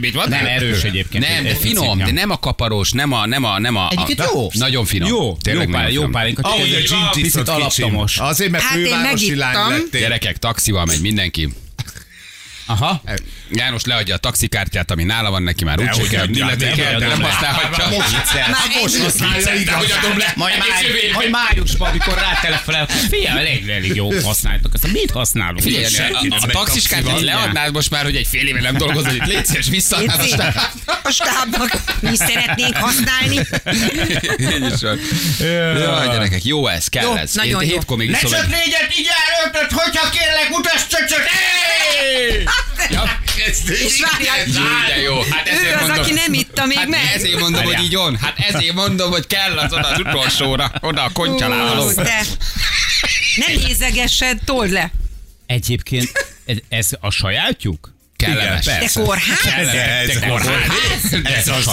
mit? 0.00 0.28
Nem 0.28 0.46
erős 0.46 0.82
egyébként. 0.82 1.28
Nem, 1.28 1.44
de 1.44 1.54
finom, 1.54 1.98
de 1.98 2.10
nem 2.10 2.30
a 2.30 2.38
kaparós, 2.38 2.92
nem 2.92 3.12
a, 3.12 3.26
nem 3.26 3.44
a, 3.44 3.58
nem 3.58 3.76
a... 3.76 3.88
Egyébként 3.90 4.20
a, 4.20 4.30
jó. 4.34 4.48
Nagyon 4.52 4.84
finom. 4.84 5.08
Jó, 5.08 5.36
Tényleg 5.36 5.68
jó, 5.68 5.74
pál, 5.74 5.90
jó 5.90 6.06
pálinka. 6.06 6.48
Ahogy 6.48 6.72
a 6.72 6.76
Egy 6.76 6.86
gin 6.86 7.22
Picit 7.22 7.50
kicsim. 7.56 7.98
Azért, 8.16 8.50
mert 8.50 8.64
Hát 8.64 8.76
én 8.76 8.84
fővárosi 8.84 9.34
lány 9.34 9.68
lettél. 9.68 10.00
Gyerekek, 10.00 10.36
taxival 10.36 10.84
megy 10.84 11.00
mindenki. 11.00 11.48
Aha. 12.68 13.00
János 13.50 13.84
leadja 13.84 14.14
a 14.14 14.18
taxikártyát, 14.18 14.90
ami 14.90 15.04
nála 15.04 15.30
van 15.30 15.42
neki 15.42 15.64
már 15.64 15.78
úgy 15.78 15.84
Dehogy 15.84 16.08
kell, 16.08 16.28
illeték 16.28 16.58
dehogy 16.58 16.80
el, 16.80 16.98
de 16.98 17.06
nem 17.06 17.22
használhatja. 17.22 17.88
Már 18.34 18.82
Most 18.82 18.94
ennyi. 18.94 19.04
használja 19.04 19.76
hogy 19.76 19.94
adom 20.02 20.18
le. 20.18 20.32
Majd, 20.36 20.54
máj, 20.58 21.10
majd 21.12 21.30
májusban, 21.30 21.90
amikor 21.90 22.14
rátelefonál, 22.14 22.86
figyelj, 22.86 23.38
elég, 23.38 23.68
elég 23.68 23.94
jó 23.94 24.10
használtok 24.22 24.72
ezt. 24.74 24.92
Mit 24.92 25.10
használunk? 25.10 25.60
Figyelj, 25.60 25.84
a, 26.30 26.46
taxiskártyát 26.50 27.20
leadnád 27.20 27.72
most 27.72 27.90
már, 27.90 28.04
hogy 28.04 28.16
egy 28.16 28.26
fél 28.26 28.46
éve 28.46 28.60
nem 28.60 28.76
dolgozol 28.76 29.12
itt, 29.12 29.24
légy 29.24 29.46
szíves, 29.46 29.68
visszaadnád 29.68 30.20
a 31.02 31.10
stábnak 31.10 31.82
mi 32.00 32.16
szeretnénk 32.16 32.76
használni. 32.76 33.36
Jaj, 35.78 36.08
gyerekek, 36.08 36.44
jó 36.44 36.66
ez, 36.66 36.88
kell 36.88 37.16
ez. 37.16 37.34
nagyon 37.34 37.62
jó. 37.62 37.68
hétkor 37.68 37.96
még 37.96 38.08
iszom 38.08 38.32
egy... 38.32 38.46
négyet, 38.46 38.98
így 38.98 39.08
elöltött, 39.26 39.78
hogyha 39.78 40.10
kérlek, 40.10 40.48
utas 40.50 40.86
csöcsöt! 40.86 41.28
Ja, 42.90 43.20
És 43.46 44.00
várjál, 44.10 44.38
ez 44.38 44.56
jó, 44.56 44.62
de 44.88 45.00
jó. 45.00 45.20
Hát 45.30 45.48
ő 45.48 45.50
ezért 45.50 45.74
az, 45.74 45.80
mondom, 45.80 45.98
aki 45.98 46.12
nem 46.12 46.32
itta 46.32 46.66
még 46.66 46.76
hát 46.76 46.88
meg. 46.88 47.00
ezért 47.14 47.40
mondom, 47.40 47.64
hogy 47.64 47.82
így 47.82 47.94
van. 47.94 48.16
Hát 48.16 48.38
ezért 48.38 48.74
mondom, 48.74 49.10
hogy 49.10 49.26
kell 49.26 49.58
az 49.58 49.72
oda 49.72 49.88
az 49.88 49.98
utolsóra, 49.98 50.72
oda 50.80 51.02
a 51.02 51.10
kontyalával. 51.12 51.86
Ó, 51.86 51.92
de 51.92 52.24
ne 53.36 53.54
nézegessed, 53.66 54.38
told 54.44 54.70
le. 54.70 54.90
Egyébként 55.46 56.12
ez 56.68 56.88
a 57.00 57.10
sajátjuk? 57.10 57.96
Kellemes. 58.18 58.64
De 58.64 58.78
persze. 58.78 59.00
kórház? 59.00 59.68
Ez 60.06 60.18
Te 60.18 60.26
kórház? 60.26 61.12
Ez 61.22 61.48
a 61.48 61.54
az. 61.54 61.70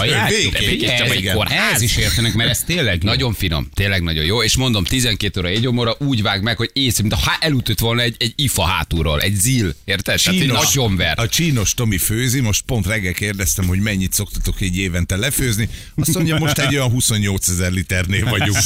Figyelj, 0.54 0.98
Csak 0.98 1.10
egy 1.10 1.18
igen. 1.18 1.36
kórház. 1.36 1.74
Ez 1.74 1.82
is 1.82 1.98
értenek, 1.98 2.34
mert 2.34 2.50
ez 2.50 2.64
tényleg 2.66 3.04
jó. 3.04 3.10
Nagyon 3.10 3.34
finom, 3.34 3.70
tényleg 3.74 4.02
nagyon 4.02 4.26
jó, 4.26 4.44
és 4.44 4.56
mondom, 4.56 4.84
12 4.84 5.40
óra 5.40 5.50
egy 5.50 5.68
óra 5.68 5.96
úgy 6.00 6.22
vág 6.22 6.42
meg, 6.42 6.58
hogy 6.58 6.70
ész, 6.74 7.00
mint 7.00 7.14
ha 7.14 7.38
elütött 7.40 7.80
volna 7.80 8.02
egy, 8.02 8.16
egy 8.20 8.34
ifa 8.36 8.66
hátulról, 8.66 9.22
egy 9.22 9.36
zil, 9.36 9.76
érted? 9.86 10.20
Tehát 10.22 10.42
egy 10.42 10.48
nagyon 10.48 10.96
ver. 10.96 11.20
a 11.20 11.28
csínos 11.28 11.74
Tomi 11.74 11.98
főzi, 11.98 12.40
most 12.40 12.62
pont 12.62 12.88
reggel 12.88 13.14
kérdeztem, 13.14 13.68
hogy 13.68 13.80
mennyit 13.80 14.14
szoktatok 14.14 14.62
egy 14.62 14.78
évente 14.78 15.16
lefőzni. 15.16 15.70
Azt 15.96 16.14
mondja, 16.14 16.38
most 16.38 16.58
egy 16.58 16.76
olyan 16.76 16.90
28 16.90 17.48
ezer 17.48 17.72
liternél 17.72 18.26
vagyunk. 18.26 18.58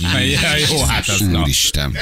Ja, 0.00 0.56
jó, 0.70 0.82
hát 0.84 1.08
az. 1.08 1.20
Úristen. 1.20 1.98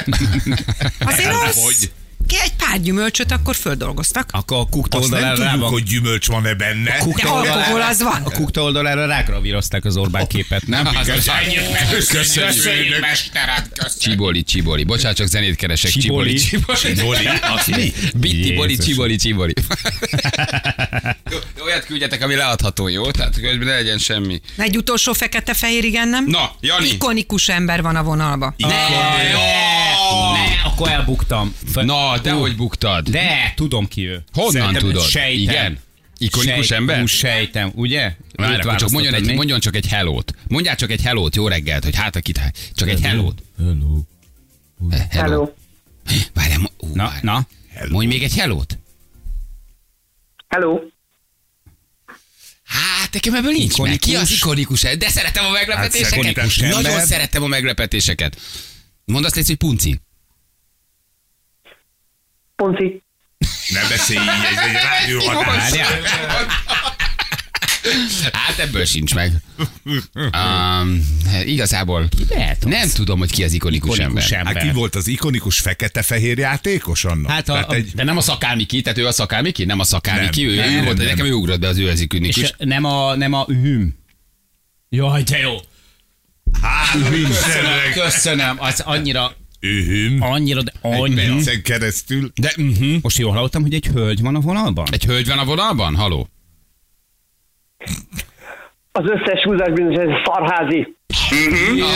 Azért 0.99 1.33
az... 1.33 1.90
Hogy? 2.28 2.38
Ki 2.38 2.45
egy 2.45 2.52
pár 2.66 2.80
gyümölcsöt 2.80 3.33
akkor 3.33 3.54
földolgoztak. 3.54 4.28
Akkor 4.33 4.59
a 4.59 4.64
kukta 4.71 4.99
Azt 4.99 5.11
nem 5.11 5.18
oldalára 5.18 5.45
rá 5.45 5.50
tudjuk, 5.50 5.68
hogy 5.71 5.83
gyümölcs 5.83 6.26
van-e 6.26 6.54
benne. 6.54 6.90
De 6.90 6.97
Kukta 6.99 7.35
alkohol 7.35 7.59
oldalára- 7.59 7.88
az 7.88 8.02
van. 8.02 8.23
A 8.25 8.30
kukta 8.30 8.62
oldalára 8.62 9.06
rágravírozták 9.06 9.85
az 9.85 9.97
Orbán 9.97 10.26
képet, 10.26 10.66
nem? 10.66 10.87
Az 10.87 11.06
Köszönjük, 12.09 13.00
mesterem, 13.00 13.64
Csiboli, 14.00 14.42
csiboli. 14.42 14.85
Bocsánat, 14.85 15.16
csak 15.16 15.26
zenét 15.26 15.56
keresek. 15.56 15.90
Csiboli, 15.90 16.35
Csiboli. 16.35 16.78
csiboli. 16.78 17.92
Bitti, 18.14 18.54
boli, 18.54 18.76
csiboli, 18.76 19.16
csiboli. 19.16 19.52
Olyat 21.64 21.85
küldjetek, 21.85 22.23
ami 22.23 22.35
leadható, 22.35 22.88
jó? 22.88 23.11
Tehát 23.11 23.40
közben 23.40 23.66
ne 23.66 23.75
legyen 23.75 23.99
semmi. 23.99 24.40
Egy 24.56 24.76
utolsó 24.76 25.12
fekete-fehér, 25.12 25.84
igen, 25.84 26.08
nem? 26.08 26.25
Na, 26.26 26.52
Jani. 26.60 26.89
Ikonikus 26.89 27.49
ember 27.49 27.82
van 27.82 27.97
a 27.97 28.02
vonalba. 28.02 28.54
Ne, 28.56 28.69
akkor 30.76 30.89
elbuktam. 30.91 31.54
Fe- 31.73 31.84
Na, 31.84 32.19
de 32.19 32.32
hogy 32.32 32.56
buktad? 32.56 33.08
De, 33.08 33.52
tudom 33.56 33.89
ki 33.89 34.06
ő. 34.06 34.25
Honnan 34.32 34.52
Szerintem 34.52 34.80
tudod? 34.82 35.02
Sejtem. 35.08 35.36
Igen? 35.39 35.78
Ikonikus 36.19 36.54
Sejt- 36.67 36.71
ember? 36.71 37.02
Ú, 37.02 37.06
sejtem, 37.06 37.71
ugye? 37.75 38.15
Várj, 38.34 38.54
akkor 38.60 38.75
csak 38.75 38.91
mondjon, 38.91 39.15
egy, 39.15 39.34
mondjon 39.34 39.60
csak 39.60 39.76
egy 39.76 39.86
hellót. 39.86 40.32
Mondjál 40.49 40.76
csak 40.76 40.91
egy 40.91 41.02
hellót, 41.02 41.36
jó 41.36 41.49
reggelt, 41.49 41.84
hogy 41.84 41.97
hát 41.97 42.17
akit, 42.17 42.41
csak 42.75 42.89
egy 42.89 43.00
hellót. 43.00 43.43
Hello. 43.58 44.00
Hello. 45.10 45.49
Várjál, 46.34 46.58
mo- 46.58 46.73
ú, 46.78 46.95
Na, 46.95 47.04
várj. 47.04 47.19
na. 47.23 47.47
Mondj 47.89 48.06
még 48.06 48.23
egy 48.23 48.34
hellót. 48.36 48.78
Hello. 50.49 50.78
Hát, 52.65 53.12
nekem 53.12 53.34
ebből 53.34 53.52
nincs 53.52 53.78
meg. 53.78 53.99
Ki 53.99 54.15
az 54.17 54.30
ikonikus? 54.30 54.80
De 54.80 55.08
szeretem 55.08 55.45
a 55.45 55.50
meglepetéseket. 55.50 56.19
ikonikus 56.25 56.56
Nagyon 56.56 56.84
ember. 56.86 57.06
szeretem 57.06 57.43
a 57.43 57.47
meglepetéseket. 57.47 58.41
Mondd 59.04 59.25
azt 59.25 59.34
légy, 59.34 59.47
hogy 59.47 59.56
punci. 59.56 60.00
Ponci. 62.56 63.02
Ne 63.69 63.88
beszélj 63.88 64.21
így, 64.23 64.28
ez 64.28 64.58
egy. 65.08 65.25
Várjál. 65.47 66.00
Hát 68.32 68.58
ebből 68.58 68.84
sincs 68.84 69.14
meg. 69.14 69.32
Um, 70.14 71.02
igazából 71.45 72.08
lehet 72.28 72.64
nem 72.64 72.88
tudom, 72.88 73.19
hogy 73.19 73.30
ki 73.32 73.45
az 73.45 73.52
ikonikus, 73.52 73.99
Ikonikus 73.99 74.30
ember. 74.30 74.38
ember. 74.47 74.62
Hát 74.62 74.73
ki 74.73 74.78
volt 74.78 74.95
az 74.95 75.06
ikonikus 75.08 75.58
fekete-fehér 75.58 76.38
játékos 76.38 77.04
annak? 77.04 77.30
Hát 77.30 77.49
a- 77.49 77.66
egy, 77.75 77.90
De 77.95 78.04
nem 78.04 78.16
a 78.16 78.21
szakálmiki, 78.21 78.80
tehát 78.80 78.99
ő 78.99 79.06
a 79.06 79.12
szakálmiki? 79.12 79.64
Nem 79.64 79.78
a 79.78 79.84
szakálmiki, 79.84 80.42
Nem, 80.45 80.50
ő, 80.52 80.56
nem, 80.56 80.69
ő 80.69 80.75
nem, 80.75 80.84
volt, 80.84 80.97
nem. 80.97 81.06
nekem 81.06 81.26
ő 81.26 81.32
ugrott 81.32 81.60
be 81.60 81.69
az 81.69 81.78
ő 81.78 81.88
az 81.88 82.00
ikonikus. 82.00 82.42
És 82.42 82.52
nem 82.58 82.84
a, 82.84 83.14
nem 83.14 83.32
a 83.32 83.45
hüm. 83.45 83.95
Jaj, 84.88 85.23
de 85.23 85.38
jó. 85.38 85.56
három 86.62 87.02
Köszönöm, 87.25 87.92
köszönöm. 87.95 88.56
Az 88.60 88.80
annyira, 88.80 89.36
Ühüm. 89.60 90.23
annyira, 90.23 90.62
de 90.62 90.73
Egy 90.82 91.00
annyira. 91.00 91.32
percen 91.34 91.62
keresztül. 91.62 92.30
De 92.40 92.52
uh-huh. 92.56 92.97
Most 93.02 93.19
jól 93.19 93.32
hallottam, 93.32 93.62
hogy 93.62 93.75
egy 93.75 93.86
hölgy 93.86 94.23
van 94.23 94.34
a 94.34 94.40
vonalban? 94.40 94.86
egy 94.90 95.04
hölgy 95.04 95.26
van 95.28 95.38
a 95.38 95.45
vonalban? 95.45 95.95
Haló? 95.97 96.28
Az 98.92 99.04
összes 99.04 99.42
húzás 99.45 99.73
bizonyos, 99.73 99.97
ez 99.99 100.08
szarházi. 100.25 100.97
Hello! 101.28 101.86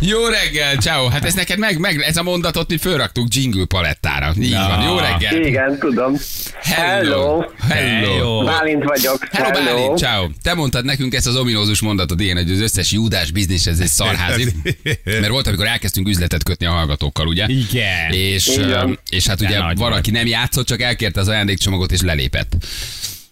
Jó 0.00 0.26
reggel, 0.26 0.76
ciao. 0.76 1.08
Hát 1.08 1.24
ez 1.24 1.34
neked 1.34 1.58
meg, 1.58 1.78
meg 1.78 2.00
ez 2.00 2.16
a 2.16 2.22
mondatot 2.22 2.68
mi 2.68 2.76
fölraktuk 2.76 3.34
jingle 3.34 3.64
palettára. 3.64 4.32
Így 4.40 4.52
van, 4.52 4.82
jó 4.82 4.98
reggel. 4.98 5.42
Igen, 5.42 5.78
tudom. 5.78 6.16
Hello. 6.62 7.44
Hello. 7.68 8.00
Hello. 8.08 8.44
Bálint 8.44 8.84
vagyok. 8.84 9.28
Hello, 9.30 9.50
Bálint, 9.50 9.98
ciao. 9.98 10.28
Te 10.42 10.54
mondtad 10.54 10.84
nekünk 10.84 11.14
ezt 11.14 11.26
az 11.26 11.36
ominózus 11.36 11.80
mondatot, 11.80 12.20
ilyen, 12.20 12.36
hogy 12.36 12.50
az 12.50 12.60
összes 12.60 12.92
judás 12.92 13.30
biznisz, 13.30 13.66
ez 13.66 13.78
egy 13.78 13.88
szarházi. 13.88 14.52
Mert 15.04 15.28
volt, 15.28 15.46
amikor 15.46 15.66
elkezdtünk 15.66 16.08
üzletet 16.08 16.42
kötni 16.42 16.66
a 16.66 16.70
hallgatókkal, 16.70 17.26
ugye? 17.26 17.46
Igen. 17.48 18.12
És, 18.12 18.46
Igen. 18.46 18.98
és 19.10 19.26
hát 19.26 19.40
ugye 19.40 19.58
nagy 19.58 19.78
van, 19.78 19.90
vagy. 19.90 19.98
aki 19.98 20.10
nem 20.10 20.26
játszott, 20.26 20.66
csak 20.66 20.80
elkérte 20.80 21.20
az 21.20 21.28
ajándékcsomagot 21.28 21.92
és 21.92 22.00
lelépett. 22.00 22.52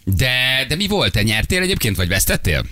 De, 0.05 0.65
de 0.69 0.77
mi 0.77 0.87
volt? 0.87 1.13
Te 1.13 1.23
nyertél 1.23 1.63
egyébként, 1.63 1.97
vagy 1.97 2.09
vesztettél? 2.09 2.65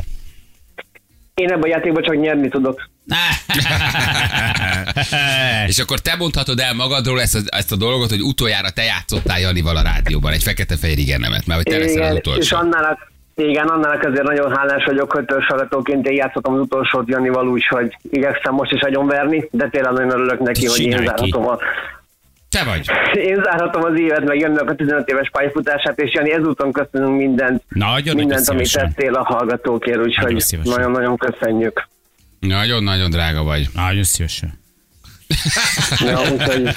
Én 1.40 1.50
ebben 1.50 1.62
a 1.62 1.66
játékban 1.66 2.02
csak 2.02 2.20
nyerni 2.20 2.48
tudok. 2.48 2.88
És 5.70 5.78
akkor 5.78 5.98
te 5.98 6.16
mondhatod 6.16 6.60
el 6.60 6.74
magadról 6.74 7.20
ezt 7.20 7.34
a, 7.34 7.38
ezt 7.46 7.72
a 7.72 7.76
dolgot, 7.76 8.10
hogy 8.10 8.20
utoljára 8.20 8.70
te 8.70 8.82
játszottál 8.82 9.40
Janival 9.40 9.76
a 9.76 9.82
rádióban, 9.82 10.32
egy 10.32 10.42
fekete-fehér 10.42 10.98
igenemet, 10.98 11.46
mert 11.46 11.62
hogy 11.62 11.72
te 11.72 11.78
leszel 11.78 12.02
az 12.02 12.08
Igen, 12.08 12.12
és 12.12 12.18
utolsó. 12.18 12.56
annál 12.56 12.84
a 12.84 12.98
igen, 13.34 13.66
annál 13.66 13.98
azért 13.98 14.22
nagyon 14.22 14.56
hálás 14.56 14.84
vagyok, 14.84 15.12
hogy 15.12 15.24
törzsalatóként 15.24 16.08
én 16.08 16.16
játszottam 16.16 16.54
az 16.54 16.60
utolsót 16.60 17.08
Janival 17.08 17.48
úgy, 17.48 17.66
hogy 17.66 17.96
igyekszem 18.10 18.54
most 18.54 18.72
is 18.72 18.80
agyonverni, 18.80 19.48
de 19.50 19.68
tényleg 19.68 19.92
nagyon 19.92 20.10
örülök 20.10 20.38
neki, 20.38 20.66
hogy 20.66 20.80
én 20.80 21.04
zárhatom, 21.04 21.48
a, 21.48 21.58
Te 22.50 22.64
vagy. 22.64 22.90
én 23.14 23.42
zárhatom 23.44 23.82
az 23.84 23.98
évet, 23.98 24.24
meg 24.24 24.38
Janinak 24.38 24.70
a 24.70 24.74
15 24.74 25.08
éves 25.08 25.30
pályafutását, 25.32 25.98
és 25.98 26.12
Jani 26.14 26.32
ezúton 26.32 26.72
köszönünk 26.72 27.16
mindent, 27.16 27.62
Nagyon, 27.68 28.16
mindent, 28.16 28.48
amit 28.48 28.66
szívesen. 28.66 28.94
tettél 28.94 29.14
a 29.14 29.24
hallgatókért, 29.24 29.96
Nagyon 29.96 30.08
úgyhogy 30.34 30.58
nagyon-nagyon 30.64 31.16
köszönjük. 31.16 31.88
Nagyon-nagyon 32.40 33.10
drága 33.10 33.42
vagy. 33.42 33.68
Nagyon 33.74 34.02
szívesen. 34.02 34.58
Ja, 35.98 36.20
úgyhogy 36.32 36.62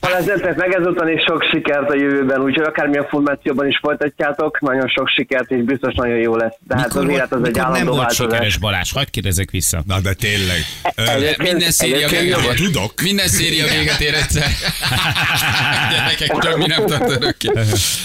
Balázs, 0.00 0.24
meg 0.56 0.72
ezúton 0.80 1.08
is 1.08 1.22
sok 1.26 1.42
sikert 1.52 1.90
a 1.90 1.94
jövőben, 1.94 2.40
úgyhogy 2.40 2.64
akármilyen 2.64 3.06
formációban 3.08 3.68
is 3.68 3.78
folytatjátok, 3.82 4.60
nagyon 4.60 4.88
sok 4.88 5.08
sikert, 5.08 5.50
és 5.50 5.62
biztos 5.64 5.94
nagyon 5.94 6.16
jó 6.16 6.36
lesz. 6.36 6.54
Tehát 6.68 6.94
az 6.94 7.08
élet 7.08 7.32
az 7.32 7.38
egy 7.38 7.44
mikor 7.46 7.52
nem 7.62 7.64
állandó 7.64 7.90
volt 7.90 7.98
változás. 8.00 8.32
sikeres 8.32 8.56
Balázs? 8.56 8.92
Hagyd 8.92 9.10
kérdezek 9.10 9.50
vissza. 9.50 9.82
Na 9.86 10.00
de 10.00 10.12
tényleg. 10.14 10.58
Egyébként- 10.94 11.42
Minden 11.52 11.70
széria 11.70 12.08
véget 12.08 12.38
ér. 12.44 12.54
Tudok. 12.54 12.92
Minden 13.02 13.28
széria 13.28 13.64
véget 13.78 14.00
ér 14.00 14.14
egyszer. 14.14 14.46
Gyerekek, 15.92 16.38
többi 16.38 16.66
nem 16.66 16.86
tart 16.86 17.10
örökké. 17.10 17.48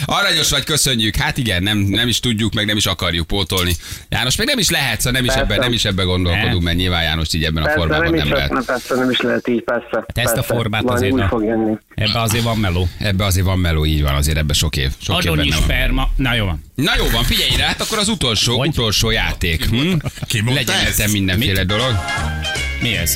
Aranyos 0.06 0.50
vagy, 0.50 0.64
köszönjük. 0.64 1.16
Hát 1.16 1.38
igen, 1.38 1.64
nem, 1.64 1.78
nem 1.78 2.08
is 2.08 2.20
tudjuk, 2.20 2.54
meg 2.54 2.66
nem 2.66 2.78
is 2.78 2.86
akarjuk 2.86 3.28
pótolni. 3.28 3.72
János, 4.10 4.36
meg 4.38 4.48
nem 4.48 4.58
is 4.58 4.70
lehet, 4.70 4.98
szóval 5.02 5.22
nem 5.22 5.30
is 5.30 5.36
ebben, 5.36 5.60
nem 5.60 5.72
is 5.74 5.86
ebben 5.86 6.06
gondolkodunk, 6.06 6.64
mert 6.64 6.78
nyilván 6.78 7.04
János 7.04 7.34
így 7.34 7.44
ebben 7.44 7.64
a 7.64 7.66
Persze, 7.66 7.80
formában 7.80 8.04
nem, 8.06 8.14
nem 8.16 8.26
is, 8.26 8.32
lehet. 8.34 8.52
nem, 8.52 8.64
persze, 8.66 8.96
nem 8.96 9.10
is 9.10 9.22
lehet 9.22 9.48
így, 9.48 9.64
persze. 9.64 10.06
ezt 10.14 10.38
a 10.38 10.44
formát 10.44 10.84
Majd 10.84 10.98
azért 10.98 11.12
úgy 11.14 11.20
a- 11.22 11.28
fog 11.28 11.44
jönni. 11.44 11.78
Ebbe 11.96 12.22
azért 12.22 12.44
van 12.44 12.58
meló. 12.58 12.88
Ebbe 12.98 13.26
azért 13.26 13.46
van 13.46 13.60
meló, 13.60 13.86
így 13.86 14.02
van, 14.02 14.16
azért 14.16 14.38
ebbe 14.38 14.54
sok 14.54 14.78
év. 14.78 14.92
Sok 15.02 15.24
benne 15.24 15.36
van. 15.36 15.62
sperma. 15.62 16.10
Na 16.16 16.34
jó 16.34 16.46
van. 16.46 16.64
Na 16.76 16.92
jó 16.98 17.10
van, 17.10 17.24
figyelj 17.24 17.56
rá, 17.58 17.66
hát 17.66 17.82
akkor 17.82 17.98
az 17.98 18.08
utolsó, 18.08 18.58
Hogy? 18.58 18.68
utolsó 18.68 19.10
játék. 19.10 19.66
Hm? 19.66 19.94
Ki 20.28 20.42
mondta 20.42 20.72
Legyen 20.72 20.88
ezen 20.88 21.10
mindenféle 21.10 21.64
dolog. 21.64 21.96
Mi 22.82 22.96
ez? 22.98 23.16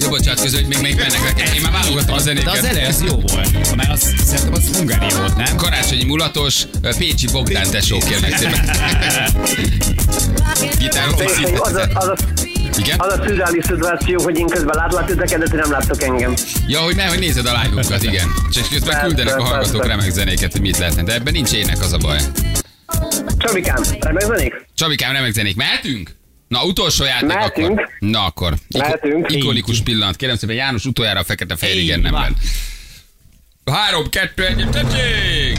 Jó, 0.00 0.08
bocsánat, 0.08 0.40
közül, 0.40 0.58
hogy 0.58 0.68
még 0.68 0.78
még 0.80 0.94
mennek 0.94 1.22
nekem. 1.22 1.54
Én 1.54 1.60
már 1.60 1.72
válogatom 1.72 2.14
a 2.14 2.16
De 2.16 2.22
zenéket. 2.22 2.52
az 2.58 2.64
elej 2.64 2.84
az 2.86 3.02
jó 3.06 3.20
volt. 3.20 3.76
Mert 3.76 3.90
az, 3.90 4.14
szerintem 4.24 4.52
az 4.52 4.76
Hungária 4.76 5.16
volt, 5.18 5.36
nem? 5.36 5.56
Karácsonyi 5.56 6.04
mulatos, 6.04 6.62
Pécsi 6.98 7.26
Bogdán 7.32 7.70
tesó, 7.70 7.98
kérlek 7.98 8.36
szépen. 8.36 8.64
Tényleg, 10.58 11.60
Az 11.60 11.74
a, 11.74 11.88
az, 11.92 12.08
a, 12.08 12.16
Igen? 12.78 13.00
az 13.00 13.18
a 13.18 13.22
szürreális 13.26 13.64
szituáció, 13.64 14.22
hogy 14.22 14.38
én 14.38 14.46
közben 14.46 14.74
látlak 14.76 15.06
titeket, 15.06 15.50
de 15.50 15.56
nem 15.56 15.70
láttok 15.70 16.02
engem. 16.02 16.34
Ja, 16.66 16.80
hogy 16.80 16.96
ne, 16.96 17.04
hogy 17.06 17.18
nézed 17.18 17.46
a 17.46 17.60
live-unkat, 17.62 18.02
igen. 18.02 18.28
Csak 18.52 18.68
közben 18.68 19.00
küldenek 19.00 19.38
a 19.38 19.44
hallgatók 19.44 19.86
remek 19.86 20.10
zenéket, 20.10 20.52
hogy 20.52 20.60
mit 20.60 20.78
lehetne. 20.78 21.02
De 21.02 21.14
ebben 21.14 21.32
nincs 21.32 21.52
ének, 21.52 21.80
az 21.80 21.92
a 21.92 21.98
baj. 21.98 22.18
Csabikám, 23.38 23.82
remek 24.00 24.22
zenék? 24.22 24.66
Csabikám, 24.74 25.12
remek 25.12 25.32
zenék. 25.32 25.56
Mehetünk? 25.56 26.10
Na, 26.48 26.64
utolsó 26.64 27.04
játék 27.04 27.26
Mehetünk. 27.28 27.68
akkor. 27.70 27.88
Na 27.98 28.24
akkor. 28.24 28.52
Mehetünk. 28.78 29.32
Ikonikus 29.32 29.80
pillanat. 29.82 30.16
Kérem 30.16 30.36
szépen, 30.36 30.56
János 30.56 30.84
utoljára 30.84 31.20
a 31.20 31.24
fekete 31.24 31.56
fehér 31.56 31.76
igen 31.80 32.00
nem 32.00 32.12
van. 32.12 32.36
Három, 33.72 34.08
kettő, 34.08 34.46
egy, 34.46 34.66
tessék! 34.70 35.58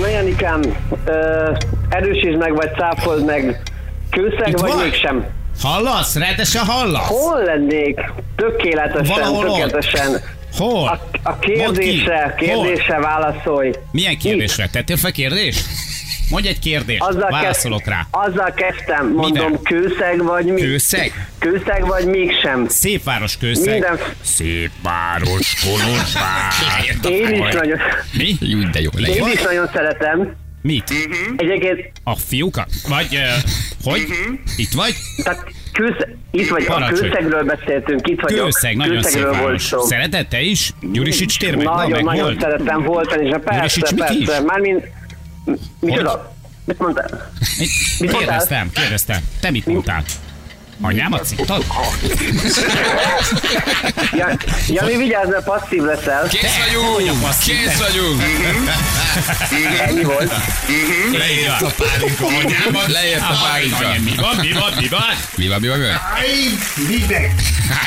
Na 0.00 0.08
Janikám, 0.08 0.60
erősítsd 1.88 2.36
meg, 2.36 2.54
vagy 2.54 2.68
cáfold 2.78 3.24
meg. 3.24 3.62
Kőszeg, 4.10 4.48
Itt 4.48 4.58
vagy 4.58 4.70
vagy? 4.72 4.82
mégsem? 4.82 5.26
Hallasz? 5.62 6.16
Rendesen 6.16 6.64
hallasz? 6.64 7.06
Hol 7.08 7.42
lennék? 7.44 8.00
Tökéletesen, 8.36 9.04
Valahol 9.18 9.46
ott. 9.48 9.56
tökéletesen. 9.56 10.20
Hol? 10.56 10.88
A, 10.88 11.28
a. 11.28 11.36
Hol? 11.56 11.72
kérdésre 12.36 12.98
válaszolj. 13.00 13.72
Milyen 13.92 14.18
kérdésre? 14.18 14.68
Tettél 14.68 14.96
fel 14.96 15.12
kérdést? 15.12 15.66
Mondj 16.30 16.48
egy 16.48 16.58
kérdést, 16.58 17.02
Azzal, 17.02 17.30
válaszolok 17.30 17.78
kezd- 17.82 17.92
rá. 17.92 18.06
azzal 18.10 18.52
kezdtem, 18.52 19.12
mondom, 19.12 19.46
Mivel? 19.50 19.60
kőszeg 19.62 20.22
vagy 20.22 20.44
mi? 20.44 20.60
Kőszeg? 20.60 21.28
Kőszeg 21.38 21.86
vagy 21.86 22.06
mégsem? 22.06 22.68
Szép 22.68 23.04
város 23.04 23.36
kőszeg. 23.38 23.72
Minden, 23.72 23.98
Szép 24.22 24.70
város, 24.82 25.54
Kolozsvár. 25.64 26.52
én 27.10 27.28
is 27.28 27.54
nagyon, 27.54 27.78
Mi? 28.12 28.36
Jó, 28.40 28.58
de 28.72 28.80
jó, 28.80 28.90
én 29.06 29.32
is 29.32 29.42
nagyon 29.42 29.70
szeretem. 29.72 30.34
Mit? 30.66 30.84
Egyébként, 31.36 31.92
A 32.04 32.16
fiúkat? 32.16 32.68
Vagy, 32.88 33.08
uh, 33.12 33.50
hogy? 33.84 34.06
Itt 34.56 34.72
vagy? 34.72 34.94
tehát 35.22 35.44
kőszeg, 35.72 36.16
itt 36.30 36.48
vagy, 36.48 36.64
a 36.68 36.72
Parancsolj. 36.72 37.10
kőszegről 37.10 37.44
beszéltünk, 37.44 38.08
itt 38.08 38.20
vagy 38.20 38.34
Kőszeg, 38.34 38.72
a 38.74 38.76
nagyon 38.76 39.02
szép 39.02 39.12
kőszegről 39.12 39.30
volt 39.32 39.44
város. 39.44 39.62
szó. 39.62 39.80
Szereted 39.84 40.26
te 40.28 40.40
is? 40.40 40.70
Gyurisics 40.92 41.38
tér 41.38 41.56
meg? 41.56 41.64
Na, 41.64 41.74
Nagyon, 41.76 42.04
nagyon 42.04 42.22
volt? 42.24 42.40
szeretem 42.40 42.82
voltani, 42.82 43.26
és 43.26 43.34
persze, 43.44 43.56
Gyurisics 43.58 43.90
mit 43.92 44.10
is? 44.20 44.26
persze. 44.26 44.42
Mármint, 44.42 44.84
micsoda? 45.80 46.36
Mit 46.64 46.78
mondtál? 46.78 47.32
Mit? 47.58 47.68
Mit 47.98 48.10
mondtál? 48.12 48.18
Kérdeztem, 48.28 48.70
kérdeztem. 48.74 49.18
Te 49.40 49.50
mit 49.50 49.66
mondtál? 49.66 50.02
Anyámat 50.80 51.24
sziktad? 51.24 51.64
Ja, 54.12 54.28
Jani, 54.68 54.96
vigyázz, 54.96 55.28
mert 55.28 55.44
passzív 55.44 55.82
leszel. 55.82 56.26
Kész 56.28 56.56
vagyunk! 56.66 57.18
Kész 57.44 57.78
vagyunk! 57.78 58.22
Ennyi 59.86 60.02
volt. 60.02 60.32
Leért 61.18 61.60
a 61.62 61.70
pálinka 61.76 62.26
anyámat. 62.26 62.86
Leért 62.86 63.20
a 63.20 63.36
pálinka. 63.42 63.88
Mi 64.04 64.14
van, 64.16 64.36
mi 64.36 64.52
van, 64.52 64.72
mi 64.80 64.88
van? 64.88 65.00
Mi 65.36 65.48
van, 65.48 65.60
mi 65.60 65.68
van, 65.68 65.78
mi 65.78 65.86
van? 65.86 65.98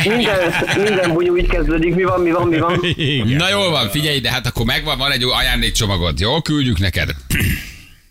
Minden, 0.03 0.53
minden 0.75 1.13
bunyú 1.13 1.37
így 1.37 1.47
kezdődik. 1.47 1.95
Mi 1.95 2.03
van, 2.03 2.21
mi 2.21 2.31
van, 2.31 2.47
mi 2.47 2.57
van? 2.59 2.79
Na 3.37 3.49
jól 3.49 3.69
van, 3.69 3.89
figyelj, 3.89 4.19
de 4.19 4.31
hát 4.31 4.45
akkor 4.47 4.65
megvan, 4.65 4.97
van 4.97 5.11
egy 5.11 5.23
ajándékcsomagod, 5.23 6.19
jó? 6.19 6.41
Küldjük 6.41 6.79
neked. 6.79 7.09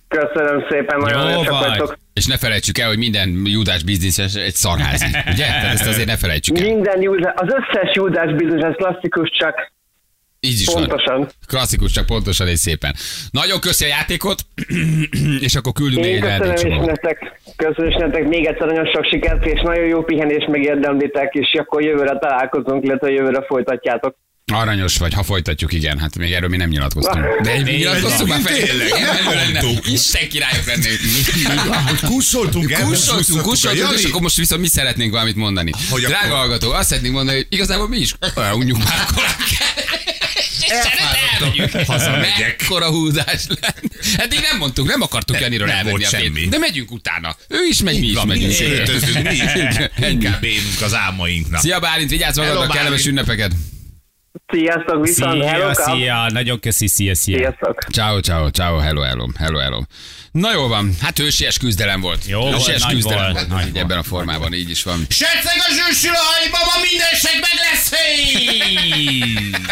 Köszönöm 0.09 0.65
szépen, 0.71 0.99
nagyon 0.99 1.35
vagy. 1.35 1.49
vagytok. 1.49 1.99
És 2.17 2.27
ne 2.27 2.37
felejtsük 2.37 2.79
el, 2.79 2.89
hogy 2.89 2.99
minden 2.99 3.43
judás 3.45 3.83
bizniszes 3.83 4.35
egy 4.35 4.55
szarházi. 4.55 5.07
Ugye? 5.33 5.45
Tehát 5.47 5.75
ezt 5.75 5.87
azért 5.87 6.07
ne 6.07 6.17
felejtsük 6.17 6.59
el. 6.59 6.65
Minden 6.65 7.03
Júdás, 7.03 7.33
az 7.37 7.49
összes 7.49 7.95
Júdás 7.95 8.35
bizonyos, 8.35 8.63
ez 8.63 8.75
klasszikus, 8.77 9.31
csak 9.39 9.73
Így 10.41 10.61
is 10.61 10.67
van. 10.67 10.75
pontosan. 10.75 11.29
Klasszikus, 11.47 11.93
csak 11.93 12.07
pontosan 12.07 12.49
és 12.49 12.59
szépen. 12.59 12.95
Nagyon 13.31 13.61
köszi 13.61 13.85
a 13.85 13.89
játékot, 13.89 14.41
és 15.47 15.55
akkor 15.55 15.73
küldünk 15.73 16.05
még 16.05 16.25
egy 16.25 16.39
köszönöm 16.41 16.85
nektek, 16.85 17.41
köszönöm 17.57 17.91
is 17.91 17.97
nektek 17.97 18.29
még 18.29 18.47
egyszer 18.47 18.67
nagyon 18.67 18.87
sok 18.95 19.05
sikert, 19.05 19.47
és 19.47 19.61
nagyon 19.63 19.87
jó 19.87 20.03
pihenést 20.03 20.47
megérdemlitek, 20.47 21.35
és 21.35 21.55
akkor 21.59 21.83
jövőre 21.83 22.19
találkozunk, 22.19 22.85
illetve 22.85 23.11
jövőre 23.11 23.45
folytatjátok. 23.47 24.17
Aranyos 24.57 24.97
vagy, 24.97 25.13
ha 25.15 25.23
folytatjuk, 25.23 25.73
igen. 25.73 25.99
Hát 25.99 26.19
még 26.19 26.33
erről 26.33 26.49
mi 26.49 26.57
nem 26.57 26.69
nyilatkoztunk. 26.69 27.25
De 27.43 27.63
mi 27.63 27.71
nyilatkoztunk 27.71 28.29
már. 28.29 28.41
Tényleg, 28.43 28.89
lenne. 29.25 29.63
Isten 29.85 30.29
királyok 30.29 30.65
lennénk. 30.67 30.99
Kussoltunk 32.01 32.71
el, 32.71 32.83
Kussoltunk, 32.83 33.43
kussoltunk, 33.43 33.99
és 33.99 34.05
akkor 34.05 34.21
most 34.21 34.37
viszont 34.37 34.61
mi 34.61 34.67
szeretnénk 34.69 35.11
valamit 35.13 35.35
mondani. 35.37 35.71
Hogy 35.91 36.03
Drága 36.03 36.25
akkor- 36.25 36.37
hallgató, 36.37 36.71
azt 36.73 36.89
szeretnénk 36.89 37.15
mondani, 37.15 37.37
hogy 37.37 37.47
igazából 37.51 37.89
mi 37.89 37.97
is 37.99 38.15
olyan 38.37 38.53
unjuk 38.55 38.79
már 38.79 39.07
Elfáradtam. 40.69 41.85
Hazamegyek. 41.87 42.39
Mekkora 42.59 42.91
húzás 42.91 43.43
lett. 43.61 43.83
Eddig 44.17 44.39
nem 44.51 44.59
mondtuk, 44.59 44.87
nem 44.89 45.03
akartuk 45.03 45.41
Janiról 45.41 45.67
nem 45.67 45.77
elvenni 45.77 46.05
a 46.05 46.09
semmi. 46.09 46.47
De 46.49 46.59
megyünk 46.59 46.91
utána. 46.93 47.37
Ő 47.49 47.59
is 47.71 47.83
megy, 47.83 48.01
mi 48.01 48.07
is 48.07 48.15
Van, 48.15 48.27
mi 48.27 48.33
megyünk. 48.33 48.59
mi 49.23 49.35
is. 49.35 49.41
Ennyi. 49.95 50.13
Inkább 50.13 50.45
élünk 50.45 50.81
az 50.81 50.95
álmainknak. 50.95 51.61
Szia 51.61 51.79
Bálint, 51.81 52.11
vigyázz 52.11 52.39
magadra, 52.39 52.67
kellemes 52.67 53.07
ünnepeket. 53.07 53.53
Sziasztok, 54.53 55.07
viszont 55.07 55.45
hello, 55.45 55.73
Szia, 55.75 55.85
kap. 55.85 55.97
szia, 55.97 56.27
nagyon 56.33 56.61
köszi, 56.61 56.87
szia, 56.89 57.15
szia. 57.15 57.37
Sziasztok. 57.37 57.85
Ciao, 57.93 58.21
ciao, 58.21 58.49
ciao, 58.51 58.79
hello, 58.79 59.01
hello, 59.01 59.27
hello, 59.39 59.59
hello. 59.59 59.81
Na 60.33 60.53
jó 60.53 60.69
van, 60.69 60.95
hát 61.01 61.19
ősies 61.19 61.59
küzdelem 61.59 62.01
volt. 62.01 62.27
Jó 62.27 62.41
volt, 62.41 62.55
ősies 62.55 62.83
nagy 62.83 62.93
küzdelem 62.95 63.19
volt, 63.33 63.35
volt. 63.35 63.49
nagy 63.49 63.67
így 63.67 63.73
volt. 63.73 63.85
ebben 63.85 63.99
a 63.99 64.03
formában, 64.03 64.53
így 64.53 64.71
is 64.71 64.83
van. 64.83 65.07
Serceg 65.09 65.57
a 65.57 65.73
zsűsül 65.73 66.15
a 66.15 66.19
hajba, 66.19 66.59
ma 66.59 66.83
mindenség 66.91 67.41
meg 67.41 67.51
lesz, 67.71 67.95
hé! 67.95 69.25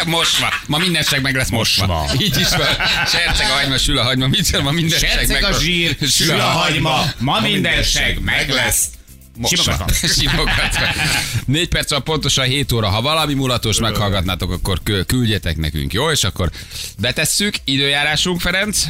Most 0.17 0.37
van. 0.37 0.49
Ma 0.67 0.77
mindenség 0.77 1.21
meg 1.21 1.35
lesz 1.35 1.49
most, 1.49 1.77
Most 1.77 1.89
van. 1.89 2.05
van. 2.07 2.21
Így 2.21 2.37
is 2.39 2.49
van. 2.49 2.67
Serceg 3.07 3.49
a 3.49 3.53
hagyma, 3.53 3.77
sül 3.77 3.97
a 3.97 4.03
hagyma, 4.03 4.27
mit 4.27 4.61
ma 4.61 4.71
mindenség 4.71 5.09
meg 5.09 5.17
Serceg 5.17 5.43
a 5.43 5.59
zsír, 5.59 5.95
sül 6.09 6.39
a 6.39 6.43
hagyma, 6.43 7.03
ma 7.19 7.39
mindenség 7.39 8.19
meg 8.19 8.49
lesz. 8.49 8.85
Simogatva. 9.43 10.85
Négy 11.45 11.67
perc 11.67 11.89
van 11.89 12.03
pontosan 12.03 12.45
7 12.45 12.71
óra. 12.71 12.87
Ha 12.87 13.01
valami 13.01 13.33
mulatos 13.33 13.79
meghallgatnátok, 13.79 14.51
akkor 14.51 14.79
kü- 14.83 15.05
küldjetek 15.05 15.57
nekünk, 15.57 15.93
jó? 15.93 16.11
És 16.11 16.23
akkor 16.23 16.51
betesszük. 16.99 17.55
Időjárásunk, 17.63 18.41
Ferenc. 18.41 18.83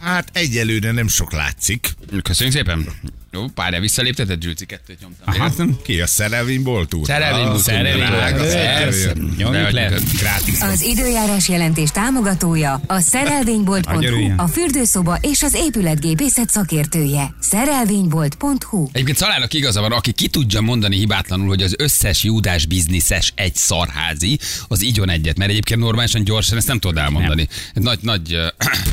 Hát 0.00 0.28
egyelőre 0.32 0.90
nem 0.92 1.08
sok 1.08 1.32
látszik. 1.32 1.94
Köszönjük 2.22 2.54
szépen. 2.56 2.86
Jó, 3.30 3.46
párja 3.54 3.80
visszaléptetett, 3.80 4.42
Zsülci 4.42 4.66
kettőt 4.66 5.00
nyomtam. 5.00 5.34
Aha. 5.34 5.44
Értem? 5.44 5.76
Ki 5.82 6.00
a 6.00 6.06
szerelvénybolt 6.06 6.94
úr? 6.94 7.06
Szerelvény 7.06 7.58
Szerelvény 7.58 8.06
Drága, 8.06 8.38
volt. 8.38 8.52
persze. 8.52 9.12
Nyomjuk 9.36 9.70
le. 9.70 9.92
Az 10.60 10.82
időjárás 10.82 11.48
jelentés 11.48 11.90
támogatója 11.90 12.80
a 12.86 13.00
szerelvénybolt.hu, 13.00 14.32
a 14.36 14.46
fürdőszoba 14.46 15.18
és 15.20 15.42
az 15.42 15.54
épületgépészet 15.54 16.50
szakértője. 16.50 17.34
Szerelvénybolt.hu 17.40 18.88
Egyébként 18.92 19.16
Szalának 19.18 19.54
igaza 19.54 19.80
van, 19.80 19.92
aki 19.92 20.12
ki 20.12 20.28
tudja 20.28 20.60
mondani 20.60 20.96
hibátlanul, 20.96 21.48
hogy 21.48 21.62
az 21.62 21.74
összes 21.78 22.22
júdás 22.24 22.66
bizniszes 22.66 23.32
egy 23.36 23.54
szarházi, 23.54 24.38
az 24.68 24.82
igyon 24.82 25.10
egyet, 25.10 25.36
mert 25.38 25.50
egyébként 25.50 25.80
normálisan 25.80 26.24
gyorsan 26.24 26.56
ezt 26.56 26.66
nem 26.66 26.78
tudod 26.78 26.96
elmondani. 26.98 27.48
Nem. 27.74 27.82
Nagy, 27.82 27.98
nagy, 28.02 28.36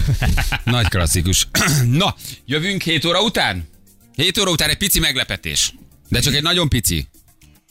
nagy 0.63 0.87
klasszikus. 0.87 1.47
Na, 1.91 2.15
jövünk 2.45 2.81
7 2.81 3.05
óra 3.05 3.21
után? 3.21 3.73
7 4.15 4.37
óra 4.37 4.51
után 4.51 4.69
egy 4.69 4.77
pici 4.77 4.99
meglepetés. 4.99 5.73
De 6.09 6.19
csak 6.19 6.33
egy 6.33 6.41
nagyon 6.43 6.69
pici. 6.69 7.07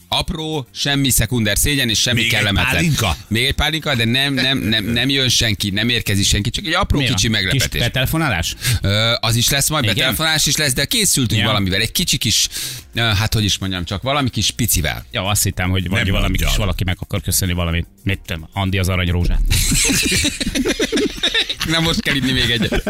Apró, 0.09 0.67
semmi 0.75 1.11
szekunder 1.11 1.59
szégyen 1.59 1.89
és 1.89 2.01
semmi 2.01 2.17
Még 2.21 2.25
egy 2.25 2.31
kellemetlen. 2.35 2.73
pálinka? 2.75 3.17
Még 3.29 3.45
egy 3.45 3.53
pálinka, 3.53 3.95
de 3.95 4.05
nem, 4.05 4.35
nem, 4.35 4.59
nem, 4.59 4.85
nem 4.85 5.09
jön 5.09 5.29
senki, 5.29 5.71
nem 5.71 5.89
érkezik 5.89 6.25
senki, 6.27 6.51
csak 6.51 6.67
egy 6.67 6.73
apró 6.73 6.99
Mi 6.99 7.05
a 7.05 7.07
kicsi 7.09 7.21
Kis 7.21 7.31
meglepetés. 7.31 7.81
betelefonálás? 7.81 8.55
Ö, 8.83 9.13
az 9.21 9.37
is 9.37 9.49
lesz 9.51 9.69
majd, 9.69 9.85
Igen? 9.85 9.95
betelefonálás 9.97 10.47
is 10.47 10.57
lesz, 10.57 10.73
de 10.73 10.85
készültünk 10.85 11.41
Ja. 11.41 11.47
valamivel, 11.47 11.81
egy 11.81 11.93
kicsi 11.93 12.17
kis, 12.17 12.49
hát 12.95 13.35
hogy 13.35 13.45
is 13.45 13.59
mondjam, 13.59 13.85
csak 13.85 14.03
valami 14.03 14.31
kis 14.31 14.51
picivel. 14.51 15.05
Ja, 15.11 15.25
azt 15.27 15.43
hittem, 15.43 15.71
hogy 15.71 15.89
vagy 15.89 16.11
valami 16.11 16.37
kis 16.37 16.57
valaki 16.57 16.85
meg 16.85 16.97
akar 17.01 17.21
köszönni 17.21 17.53
valamit. 17.53 17.87
Mit 18.05 18.21
tudom, 18.27 18.49
Andi 18.53 18.79
az 18.79 18.89
aranyrózsát. 18.89 19.41
Nem 21.69 21.83
most 21.83 22.01
kell 22.01 22.15
inni 22.15 22.33
még 22.33 22.51
egyet. 22.51 22.85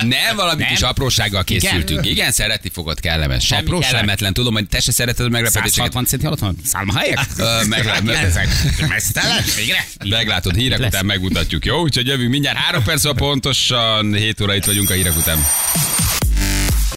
Nem, 0.00 0.36
valami 0.36 0.62
Nem? 0.62 0.68
kis 0.72 0.80
aprósággal 0.80 1.44
készültünk. 1.44 2.00
Igen, 2.00 2.04
Igen? 2.04 2.32
szeretni 2.32 2.70
fogod, 2.72 3.00
kellemes. 3.00 3.46
Semmi 3.46 3.62
Apróság? 3.62 3.90
kellemetlen. 3.90 4.32
Tudom, 4.32 4.54
hogy 4.54 4.68
te 4.68 4.80
se 4.80 4.92
szereted 4.92 5.26
a 5.26 5.28
meglepetéseket. 5.28 5.74
160 5.74 6.04
centi 6.04 6.26
alatt 6.26 6.38
van? 6.38 6.56
Szálmahelyek? 6.64 7.18
Mesztelen? 8.88 9.44
Végre? 9.56 9.86
Meglátod, 10.08 10.54
hírek 10.54 10.78
után 10.78 11.04
megmutatjuk, 11.04 11.64
jó? 11.64 11.80
Úgyhogy 11.80 12.06
jövünk 12.06 12.30
mindjárt 12.30 12.56
három 12.56 12.82
perc, 12.82 13.16
pontosan 13.16 14.14
7 14.14 14.40
óra 14.40 14.54
itt 14.54 14.64
vagyunk 14.64 14.90
a 14.90 14.92
hírek 14.92 15.16
után. 15.16 15.38